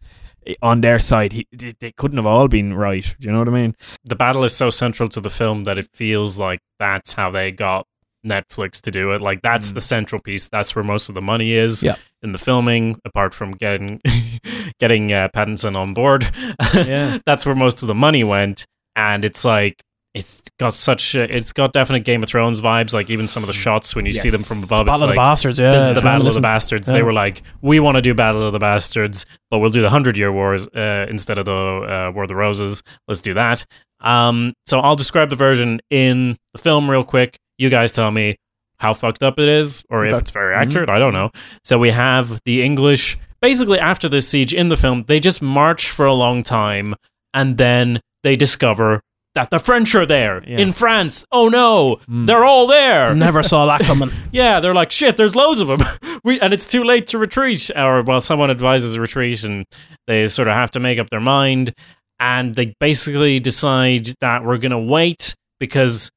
[0.61, 1.31] on their side.
[1.31, 3.15] He, they, they couldn't have all been right.
[3.19, 3.75] Do you know what I mean?
[4.03, 7.51] the battle is so central to the film that it feels like that's how they
[7.51, 7.85] got
[8.27, 9.21] Netflix to do it.
[9.21, 9.75] Like that's Mm.
[9.75, 10.47] the central piece.
[10.47, 11.95] That's where most of the money is Yeah.
[12.21, 12.99] in the filming.
[13.05, 13.99] Apart from getting
[14.79, 16.27] getting uh, Pattinson on board,
[16.73, 17.17] Yeah.
[17.25, 18.65] that's where most of the money went.
[18.95, 19.81] And it's like
[20.13, 22.93] it's got such a, it's got definite Game of Thrones vibes.
[22.93, 25.09] Like even some of the shots when you see them from above, Battle it's of
[25.09, 25.57] the Bastards.
[25.59, 26.41] Yeah, this is the Battle of the.
[26.41, 26.87] Bastards.
[26.89, 26.95] Yeah.
[26.95, 29.89] They were like, we want to do Battle of the Bastards, but we'll do the
[29.89, 32.83] Hundred Year Wars uh, instead of the uh, War of the Roses.
[33.07, 33.65] Let's do that.
[34.01, 37.37] Um, so I'll describe the version in the film real quick.
[37.61, 38.37] You guys tell me
[38.79, 40.61] how fucked up it is, or if it's very Mhm.
[40.61, 40.89] accurate.
[40.89, 41.29] I don't know.
[41.63, 43.17] So we have the English.
[43.39, 46.95] Basically, after this siege in the film, they just march for a long time,
[47.35, 49.01] and then they discover
[49.35, 50.57] that the French are there Yeah.
[50.57, 51.23] in France.
[51.31, 52.25] Oh no, Mm.
[52.25, 53.13] they're all there.
[53.13, 54.09] Never saw that coming.
[54.31, 55.15] Yeah, they're like shit.
[55.15, 55.81] There's loads of them.
[56.23, 59.65] we and it's too late to retreat, or well, someone advises a retreat, and
[60.07, 61.73] they sort of have to make up their mind,
[62.19, 66.09] and they basically decide that we're gonna wait because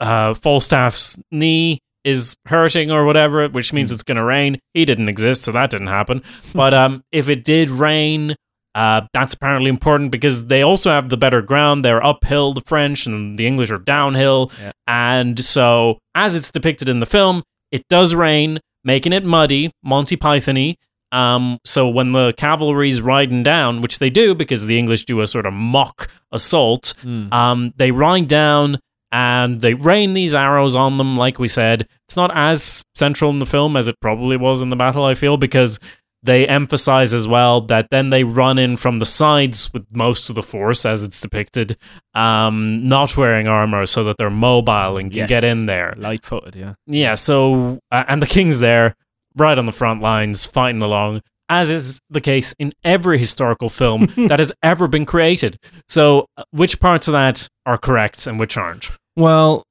[0.00, 4.58] uh, Falstaff's knee is hurting or whatever, which means it's gonna rain.
[4.74, 6.22] He didn't exist, so that didn't happen.
[6.54, 8.34] but um, if it did rain.
[8.72, 11.84] Uh, that's apparently important because they also have the better ground.
[11.84, 14.52] They're uphill, the French, and the English are downhill.
[14.62, 14.70] Yeah.
[14.86, 17.42] And so, as it's depicted in the film,
[17.72, 20.76] it does rain, making it muddy, Monty Python-y.
[21.10, 25.26] Um, so when the cavalry's riding down, which they do because the English do a
[25.26, 27.32] sort of mock assault, Mm.
[27.32, 28.78] um, they ride down
[29.12, 31.16] and they rain these arrows on them.
[31.16, 34.68] Like we said, it's not as central in the film as it probably was in
[34.68, 35.04] the battle.
[35.04, 35.80] I feel because
[36.22, 40.34] they emphasize as well that then they run in from the sides with most of
[40.36, 41.78] the force, as it's depicted,
[42.14, 45.28] um, not wearing armor, so that they're mobile and can Yes.
[45.30, 45.94] get in there.
[45.96, 46.74] Light footed, yeah.
[46.86, 48.94] Yeah, so uh, and the king's there,
[49.36, 54.06] right on the front lines, fighting along, as is the case in every historical film
[54.28, 55.56] that has ever been created.
[55.88, 58.90] So, uh, which parts of that are correct and which aren't?
[59.16, 59.64] Well,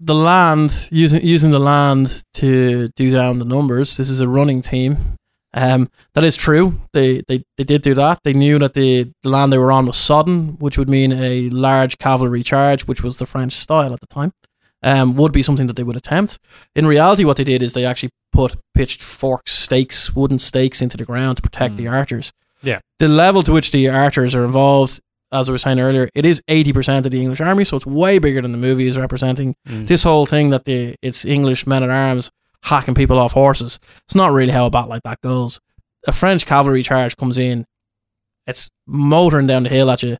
[0.00, 3.96] the land using using the land to do down the numbers.
[3.96, 4.96] This is a running team.
[5.54, 6.74] Um, that is true.
[6.92, 8.18] They, they they did do that.
[8.22, 11.48] They knew that the, the land they were on was sodden, which would mean a
[11.50, 14.32] large cavalry charge, which was the French style at the time.
[14.82, 16.38] um, would be something that they would attempt.
[16.76, 20.96] In reality, what they did is they actually put pitched forks, stakes, wooden stakes into
[20.96, 22.32] the ground to protect the archers.
[22.62, 22.80] Yeah.
[22.98, 25.00] The level to which the archers are involved,
[25.32, 28.18] as I was saying earlier, it is 80% of the English army, so it's way
[28.18, 29.54] bigger than the movie is representing.
[29.66, 29.86] Mm.
[29.86, 32.30] This whole thing that the it's English men at arms
[32.64, 35.60] hacking people off horses, it's not really how a battle like that goes.
[36.06, 37.64] A French cavalry charge comes in,
[38.46, 40.16] it's motoring down the hill at you,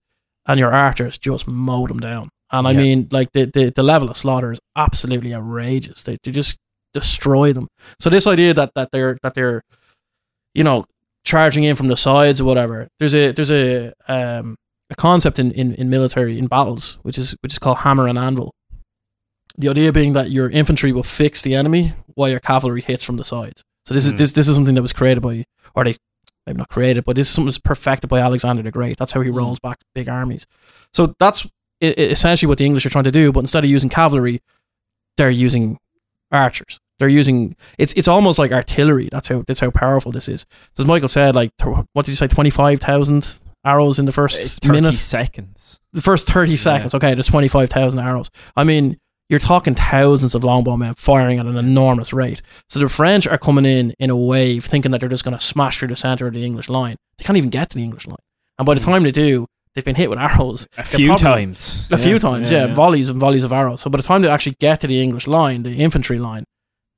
[0.46, 2.28] and your archers just mow them down.
[2.50, 2.78] And I Yeah.
[2.78, 6.02] mean, like the, the, the level of slaughter is absolutely outrageous.
[6.02, 6.56] They, they just
[6.94, 7.68] destroy them.
[7.98, 9.62] So this idea that, that they're that they're,
[10.54, 10.84] you know,
[11.24, 12.88] charging in from the sides or whatever.
[12.98, 14.56] There's a there's a um
[14.90, 18.18] a concept in, in, in military in battles which is which is called hammer and
[18.18, 18.54] anvil.
[19.56, 23.16] The idea being that your infantry will fix the enemy while your cavalry hits from
[23.16, 23.64] the sides.
[23.86, 24.18] So this is Mm.
[24.18, 25.94] this this is something that was created by or they
[26.46, 28.96] maybe not created, but this is something that's perfected by Alexander the Great.
[28.98, 30.46] That's how he rolls back big armies.
[30.94, 31.46] So that's
[31.80, 33.32] essentially what the English are trying to do.
[33.32, 34.40] But instead of using cavalry,
[35.16, 35.78] they're using
[36.32, 36.78] archers.
[36.98, 39.08] They're using it's it's almost like artillery.
[39.10, 40.46] That's how that's how powerful this is.
[40.74, 41.50] So as Michael said, like
[41.92, 45.80] what did you say, twenty five thousand arrows in the first It's 30 minute, seconds.
[45.92, 46.94] the first thirty seconds.
[46.94, 48.30] Okay, there's twenty five thousand arrows.
[48.56, 48.96] I mean,
[49.28, 52.40] you're talking thousands of longbowmen firing at an enormous rate.
[52.68, 55.44] So the French are coming in in a wave, thinking that they're just going to
[55.44, 56.96] smash through the center of the English line.
[57.18, 58.16] They can't even get to the English line,
[58.58, 58.90] and by the hmm.
[58.90, 61.86] time they do, they've been hit with arrows A few probably- times.
[61.90, 63.80] a few times, yeah, volleys and volleys of arrows.
[63.82, 66.44] So by the time they actually get to the English line, the infantry line,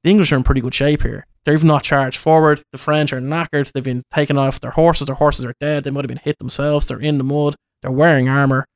[0.05, 1.27] the English are in pretty good shape here.
[1.45, 2.61] They've not charged forward.
[2.73, 3.73] The French are knackered.
[3.73, 5.07] They've been taken off their horses.
[5.07, 5.85] Their horses are dead.
[5.85, 6.87] They might have been hit themselves.
[6.87, 7.55] They're in the mud.
[7.83, 8.67] They're wearing armor,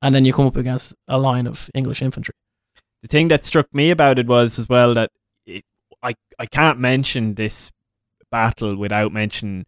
[0.00, 2.34] and then you come up against a line of English infantry.
[3.02, 5.10] the thing that struck me about it was as well that
[5.44, 5.62] it,
[6.02, 7.70] I I can't mention this
[8.30, 9.66] battle without mentioning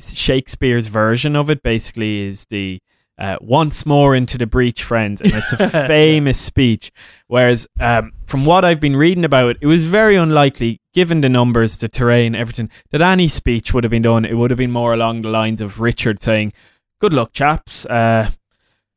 [0.00, 1.62] Shakespeare's version of it.
[1.62, 2.80] Basically, is the
[3.18, 6.90] uh, once more into the breach, friends, and it's a famous speech.
[7.28, 11.28] Whereas, um, from what I've been reading about it, it was very unlikely, given the
[11.28, 14.24] numbers, the terrain, everything, that any speech would have been done.
[14.24, 16.52] It would have been more along the lines of Richard saying,
[17.00, 18.30] "Good luck, chaps." Uh,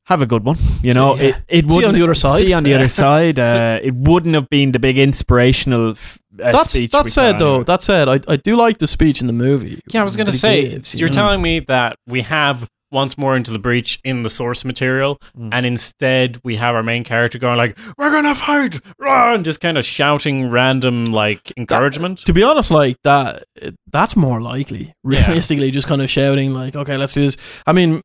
[0.06, 0.56] have a good one.
[0.82, 1.30] You know, See, yeah.
[1.30, 2.48] it, it See you would on the other side.
[2.48, 3.38] See on the other side.
[3.38, 6.92] Uh, it wouldn't have been the big inspirational f- uh, That's speech.
[6.92, 7.50] that said though.
[7.56, 7.64] anyway.
[7.66, 9.82] That said, I, I do like the speech in the movie.
[9.92, 11.14] Yeah, I was gonna say, gives, so you you're know.
[11.14, 15.50] telling me that we have once more into the breach in the source material, Mm.
[15.52, 19.60] and instead we have our main character going like, "We're gonna fight!" rah," and just
[19.62, 22.20] kind of shouting random like encouragement.
[22.26, 23.44] To be honest, like that,
[23.92, 24.94] that's more likely.
[25.04, 25.26] Yeah.
[25.28, 28.02] Realistically, just kind of shouting like, "Okay, let's do this." I mean,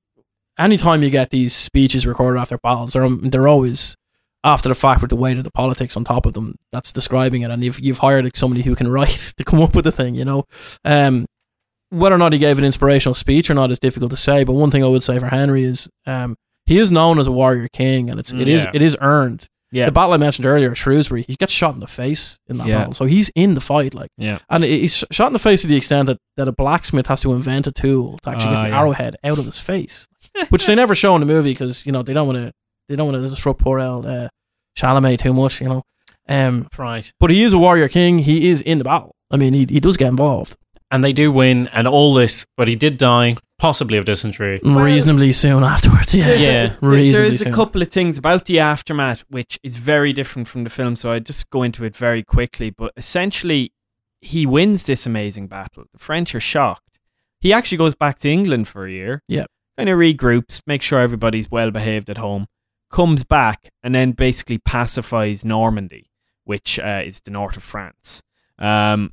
[0.58, 3.96] anytime you get these speeches recorded after battles, they're they're always
[4.44, 6.56] after the fact with the weight of the politics on top of them.
[6.72, 9.74] That's describing it, and you've you've hired like, somebody who can write to come up
[9.76, 10.14] with the thing.
[10.16, 10.44] You know,
[10.84, 11.26] um,
[11.92, 14.44] whether or not he gave an inspirational speech or not is difficult to say.
[14.44, 16.36] But one thing I would say for Henry is, um,
[16.66, 18.70] he is known as a warrior king, and it's it is Yeah.
[18.74, 19.46] it is earned.
[19.74, 22.58] yeah, The battle I mentioned earlier at Shrewsbury, he gets shot in the face in
[22.58, 22.78] that Yeah.
[22.80, 23.94] battle, so he's in the fight.
[23.94, 24.38] Like, Yeah.
[24.50, 27.32] and he's shot in the face to the extent that, that a blacksmith has to
[27.32, 28.80] invent a tool to actually Ah, get the yeah.
[28.80, 30.06] arrowhead out of his face,
[30.50, 32.52] which they never show in the movie because you know they don't want to
[32.88, 34.28] they don't want to disrupt poor old uh,
[34.78, 35.82] Chalamet too much, you know.
[36.28, 37.10] Um, Right.
[37.18, 38.18] but he is a warrior king.
[38.20, 39.12] He is in the battle.
[39.30, 40.56] I mean, he he does get involved
[40.92, 44.60] And they do win, and all this, but he did die, possibly of dysentery.
[44.62, 46.14] reasonably soon afterwards.
[46.14, 46.68] Yeah, There's a- Yeah.
[46.80, 50.70] there- there a couple of things about the aftermath which is very different from the
[50.70, 52.68] film, so I just go into it very quickly.
[52.70, 53.72] But essentially,
[54.20, 55.84] he wins this amazing battle.
[55.92, 56.98] The French are shocked.
[57.40, 59.22] He actually goes back to England for a year.
[59.28, 59.46] Yep.
[59.78, 62.46] Kind of regroups, makes sure everybody's well behaved at home,
[62.90, 66.10] comes back, and then basically pacifies Normandy,
[66.44, 68.22] which uh, is the north of France.
[68.58, 69.12] Um,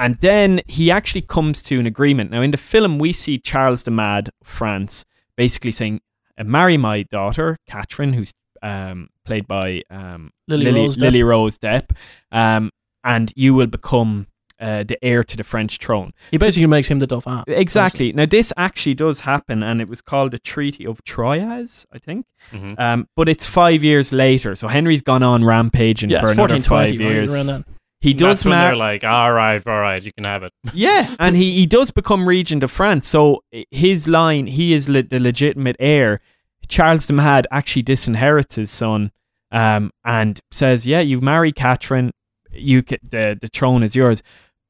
[0.00, 2.30] and then he actually comes to an agreement.
[2.32, 5.04] Now, in the film, we see Charles the Mad of France
[5.36, 6.00] basically saying,
[6.38, 8.32] uh, marry my daughter, Catherine, who's
[8.62, 11.00] um, played by um, Lily Lily, Rose Depp.
[11.02, 11.90] Lily Rose Depp,
[12.32, 12.70] um,
[13.04, 14.26] and you will become
[14.58, 16.12] uh, the heir to the French throne.
[16.30, 17.44] He basically makes him the Dauphin.
[17.46, 18.12] Exactly.
[18.12, 22.26] Now, this actually does happen, and it was called the Treaty of Troyes, I think.
[22.52, 22.78] Mhm.
[22.78, 26.90] Um, but it's five years later, so Henry's gone on rampaging Yeah, for another 1420
[26.98, 27.34] five right, years.
[27.34, 27.64] around then.
[28.00, 30.52] He does That's when they're like, all right, all right, you can have it.
[30.72, 33.06] Yeah, and he, he does become regent of France.
[33.06, 36.20] So his line, he is le- the legitimate heir.
[36.66, 39.10] Charles the Mad actually disinherits his son,
[39.50, 42.12] um, and says, "Yeah, you marry Catherine,
[42.52, 44.22] you ca- the the throne is yours."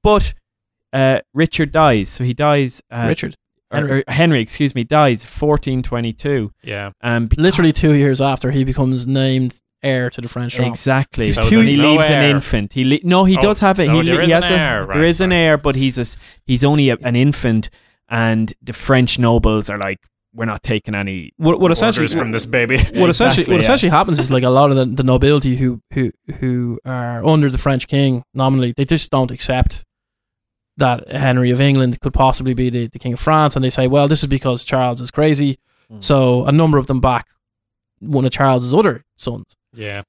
[0.03, 0.35] But
[0.93, 2.83] uh, Richard dies, so he dies.
[2.91, 3.35] Uh, Richard,
[3.71, 4.01] or- Henry.
[4.09, 6.53] or Henry, excuse me, dies fourteen twenty two.
[6.65, 6.91] Yeah.
[7.03, 10.69] Um, beca- literally two years after he becomes named heir to the French throne.
[10.69, 11.31] Exactly.
[11.31, 12.73] So he there's no leaves an infant.
[12.73, 13.89] He le- no, he Oh, does have it.
[13.89, 15.57] no, he, there le- is he an has a, heir, There right, is an heir,
[15.59, 17.71] but he's a, s- he's only a, an infant,
[18.09, 19.99] and the French nobles are like
[20.33, 21.33] we're not taking any.
[21.39, 22.79] What, what essentially Orders from this baby.
[22.95, 23.61] what essentially what yeah.
[23.61, 27.49] essentially happens is like a lot of the, the nobility who who who are under
[27.51, 29.85] the French king nominally they just don't accept
[30.77, 33.87] that Henry of England could possibly be the, the king of France and they say
[33.87, 35.59] well this is because Charles is crazy
[35.91, 36.05] Mm.
[36.05, 37.27] so a number of them back
[37.99, 40.03] one of Charles's other sons Yeah.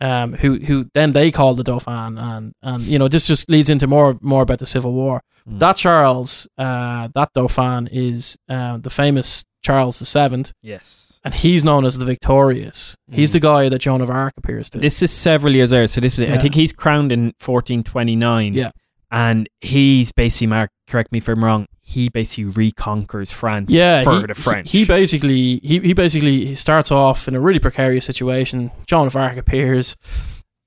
[0.00, 3.68] um who who then they call the Dauphin and and you know this just leads
[3.70, 5.58] into more more about the Civil War Mm.
[5.60, 11.20] that Charles uh that Dauphin is uh, the famous Charles the Seventh Yes.
[11.24, 12.94] and he's known as the Victorious.
[13.10, 13.32] He's Mm.
[13.32, 14.78] the guy that Joan of Arc appears to.
[14.78, 15.86] This is several years earlier.
[15.88, 18.52] So this is, I think he's crowned in 1429.
[18.54, 18.70] Yeah.
[19.10, 24.20] And he's basically, Mark, correct me if I'm wrong, he basically reconquers France yeah, for
[24.20, 24.70] he, the French.
[24.70, 28.70] He, basically he, he basically starts off in a really precarious situation.
[28.86, 29.96] Joan of Arc appears.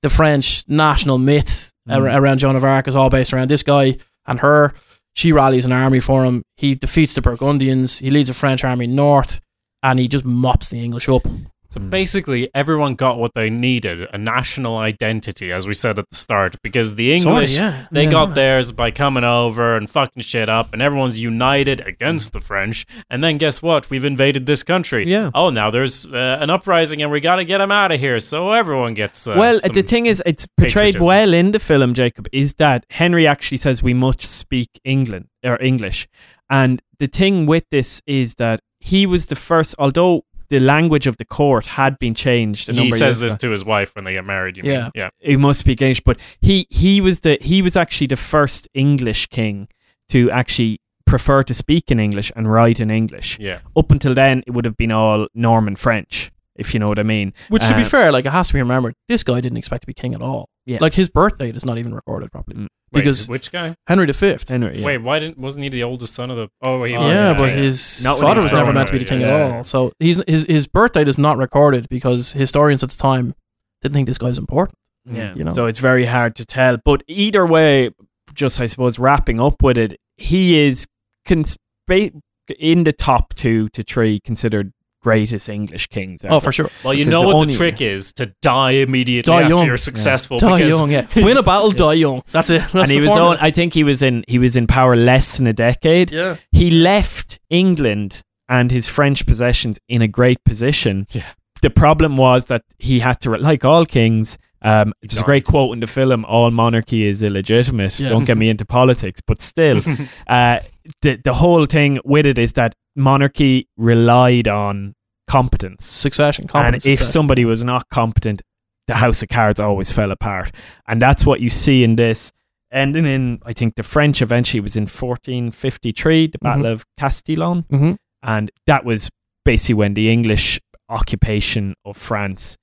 [0.02, 2.16] The French national myth Mm.
[2.16, 3.96] around Joan of Arc is all based around this guy
[4.26, 4.72] and her.
[5.14, 6.42] She rallies an army for him.
[6.56, 7.98] He defeats the Burgundians.
[7.98, 9.40] He leads a French army north,
[9.82, 11.26] and he just mops the English up.
[11.72, 11.88] So Mm.
[11.88, 16.56] basically, everyone got what they needed a national identity, as we said at the start,
[16.62, 17.54] because the English.
[17.54, 17.86] yeah.
[17.90, 18.10] They Yeah.
[18.10, 22.84] got theirs by coming over and fucking shit up, and everyone's united against the French.
[23.08, 23.88] And then guess what?
[23.88, 25.08] We've invaded this country.
[25.08, 25.30] Yeah.
[25.34, 28.20] Oh, now there's uh, an uprising, and we got to get them out of here.
[28.20, 29.26] So everyone gets.
[29.26, 31.06] Uh, well, the thing is, it's portrayed patriotism.
[31.06, 35.56] well in the film, Jacob, is that Henry actually says we must speak England or
[35.62, 36.06] English.
[36.50, 41.16] And the thing with this is that he was the first, although the language of
[41.16, 42.68] the court had been changed.
[42.68, 43.48] A he number of says years this ago.
[43.48, 44.56] to his wife when they get married.
[44.58, 44.82] You Yeah.
[44.82, 44.90] mean?
[44.94, 45.10] yeah.
[45.18, 46.16] he must speak English, but
[46.48, 49.68] he he was the he was actually the first English king
[50.12, 50.78] to actually
[51.12, 53.38] prefer to speak in English and write in English.
[53.40, 53.58] Yeah.
[53.76, 56.30] Up until then, it would have been all Norman French,
[56.62, 57.32] if you know what I mean.
[57.48, 59.82] Which, to be Uh, fair, like it has to be remembered, this guy didn't expect
[59.82, 60.48] to be king at all.
[60.66, 60.78] Yeah.
[60.80, 62.66] Like his birth date is not even recorded properly Mm.
[62.92, 63.74] Wait, because which guy?
[63.88, 64.36] Henry V.
[64.50, 64.84] Anyway, yeah.
[64.84, 66.48] Wait, why didn't wasn't he the oldest son of the?
[66.62, 67.16] Oh, he Oh, was.
[67.16, 67.54] yeah, yeah, but yeah.
[67.56, 69.26] his Not when father was was never growing meant to be up, the king yeah.
[69.28, 69.64] at all.
[69.64, 73.32] So he's his his birth date is not recorded because historians at the time
[73.80, 74.76] didn't think this guy was important.
[75.06, 75.52] Yeah, you know.
[75.54, 76.76] So it's very hard to tell.
[76.84, 77.90] But either way,
[78.34, 80.86] just I suppose wrapping up with it, he is
[81.26, 81.56] cons-
[81.88, 82.10] ba-
[82.58, 84.70] in the top two to three considered
[85.02, 86.24] greatest English kings.
[86.28, 86.70] Oh, for sure.
[86.84, 89.66] Well, you know the what the trick is to die immediately Die after young.
[89.66, 90.38] you're successful.
[90.38, 91.06] Die young, yeah.
[91.16, 92.22] Win a battle, die young.
[92.30, 92.60] That's it.
[92.72, 93.30] That's and he was formula.
[93.32, 96.10] on, I think he was in he was in power less than a decade.
[96.10, 96.36] yeah.
[96.52, 101.06] He left England and his French possessions in a great position.
[101.10, 101.24] Yeah.
[101.62, 105.72] The problem was that he had to, like all kings, um, there's a great quote
[105.74, 108.10] in the film: "All monarchy is illegitimate." Yeah.
[108.10, 109.80] Don't get me into politics, but still,
[110.26, 110.60] uh,
[111.02, 114.94] the the whole thing with it is that monarchy relied on
[115.28, 117.06] competence, Succession, and if succession.
[117.10, 118.42] somebody was not competent,
[118.86, 120.50] the House of Cards always fell apart,
[120.86, 122.32] and that's what you see in this.
[122.70, 126.72] Ending in, I think the French eventually was in 1453, the Battle Mhm.
[126.72, 127.96] of Castillon, Mhm.
[128.22, 129.10] and that was
[129.44, 130.58] basically when the English
[130.88, 132.56] occupation of France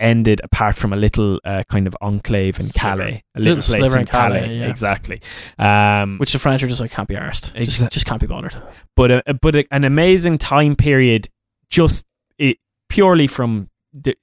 [0.00, 2.96] ended, apart from a little uh, kind of enclave in Sliver.
[2.96, 4.66] Calais, a little, Little place in Calais, Calais, yeah.
[4.66, 5.22] exactly.
[5.58, 7.54] Um, which the French are just like can't be arsed.
[7.54, 8.54] Just, just can't be bothered.
[8.96, 11.28] but a, but a, an amazing time period,
[11.68, 12.06] just
[12.38, 14.16] it, purely from the,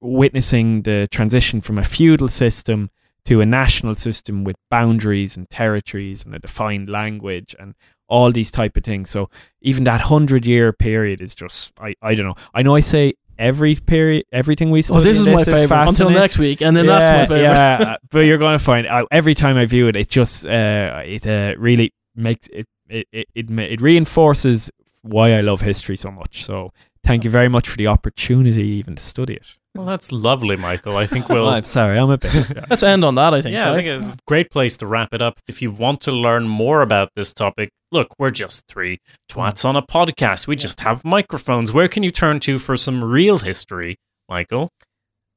[0.00, 2.90] witnessing the transition from a feudal system
[3.24, 7.74] to a national system with boundaries and territories and a defined language and
[8.08, 9.08] all these type of things.
[9.10, 12.34] So even that hundred year period is just I, I don't know.
[12.52, 15.88] I know I say every period everything we study Oh, this is in my favorite.
[15.88, 17.42] Until next week, and then that's my favorite.
[17.42, 20.46] Yeah, uh, but you're going to find out every time I view it, it just
[20.46, 24.70] uh, it uh, really makes it it, it it it reinforces
[25.02, 26.44] why I love history so much.
[26.44, 26.72] So
[27.04, 29.56] thank you very much for the opportunity even to study it.
[29.74, 30.96] Well, that's lovely, Michael.
[30.96, 31.48] I think we'll.
[31.48, 32.34] I'm sorry, I'm a bit.
[32.34, 32.66] yeah.
[32.68, 33.32] Let's end on that.
[33.32, 33.54] I think.
[33.54, 35.38] yeah, I think it's a great place to wrap it up.
[35.48, 38.98] If you want to learn more about this topic, look, we're just three
[39.30, 40.46] twats on a podcast.
[40.46, 41.72] We just have microphones.
[41.72, 43.96] Where can you turn to for some real history,
[44.28, 44.68] Michael?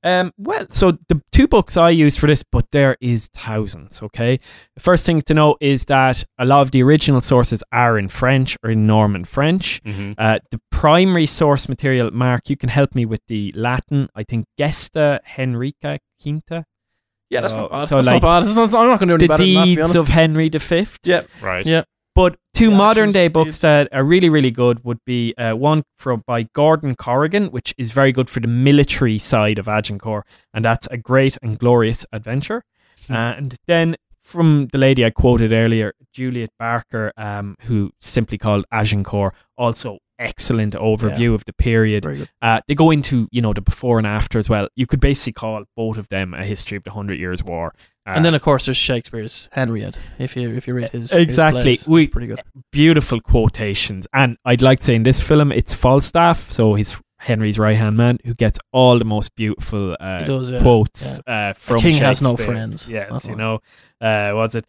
[0.06, 4.02] Um, well, so the two books I use for this, but there is thousands.
[4.04, 4.40] Okay,
[4.76, 8.08] the first thing to know is that a lot of the original sources are in
[8.08, 9.82] French or in Norman French.
[9.84, 10.14] Mm-hmm.
[10.18, 14.08] Uh, the primary source material, Mark, you can help me with the Latin.
[14.16, 16.66] I think Gesta Henrica Quinta,
[17.32, 17.88] yeah, that's Oh, not bad.
[17.88, 18.56] so that's like not bad.
[18.56, 19.62] Not, I'm not going to do any the better than that.
[19.62, 19.96] To be deeds honest.
[19.96, 20.88] of Henry V.
[21.04, 21.30] Yep.
[21.42, 21.66] Right.
[21.66, 21.84] yeah.
[22.16, 25.84] But two Yeah, modern day books that are really, really good would be uh, one
[25.98, 30.64] from by Gordon Corrigan, which is very good for the military side of Agincourt, and
[30.64, 32.64] that's a great and glorious adventure.
[33.10, 39.36] and then from the lady I quoted earlier, Juliet Barker, um, who simply called Agincourt,
[39.58, 42.06] also excellent overview of the period.
[42.42, 44.68] Uh, they go into you know the before and after as well.
[44.76, 47.74] You could basically call both of them a history of the Hundred Years' War.
[48.06, 49.96] And then, of course, there's Shakespeare's Henriad.
[50.20, 51.64] If you if you read his his Exactly.
[51.64, 51.88] plays.
[51.88, 52.42] We- pretty good.
[52.72, 54.08] beautiful quotations.
[54.14, 57.98] And I'd like to say in this film, it's Falstaff, so he's Henry's right hand
[57.98, 60.62] man, who gets all the most beautiful uh, does, yeah.
[60.62, 62.92] quotes uh, from king has no friends.
[62.92, 63.56] Yes, That's you know,
[64.00, 64.68] uh, was it?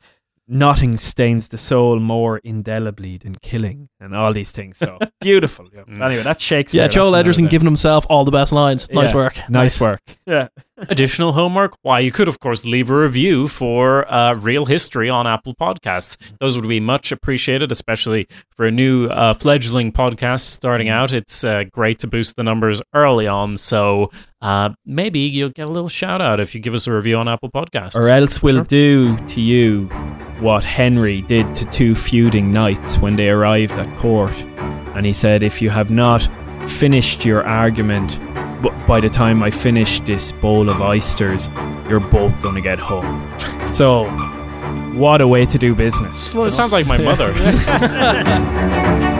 [0.49, 4.79] Nothing stains the soul more indelibly than killing, and all these things.
[4.79, 5.67] So beautiful.
[5.75, 5.83] Yeah.
[5.83, 6.01] Mm.
[6.07, 6.83] Anyway, that's Shakespeare.
[6.83, 8.89] Yeah, Joel That's Edgerton giving himself all the best lines.
[8.91, 9.17] Nice Yeah.
[9.17, 9.39] work.
[9.51, 10.01] Nice work.
[10.25, 10.49] Yeah.
[10.79, 11.75] Additional homework?
[11.83, 16.19] Why, you could, of course, leave a review for uh, Reel History on Apple Podcasts.
[16.39, 21.15] Those would be much appreciated, especially for a new uh, fledgling podcast starting out.
[21.15, 23.57] It's uh, great to boost the numbers early on.
[23.57, 24.11] So
[24.43, 27.27] uh, maybe you'll get a little shout out if you give us a review on
[27.27, 27.97] Apple Podcasts.
[27.97, 28.65] Or else we'll Sure.
[28.65, 29.87] do to you
[30.41, 34.35] what Henry did to two feuding knights when they arrived at court.
[34.95, 36.29] And he said, If you have not
[36.67, 38.19] finished your argument
[38.63, 41.49] b- by the time I finish this bowl of oysters,
[41.89, 43.23] you're both going to get home.
[43.73, 44.05] So,
[44.95, 46.35] what a way to do business.
[46.35, 47.33] Well, it sounds like my mother.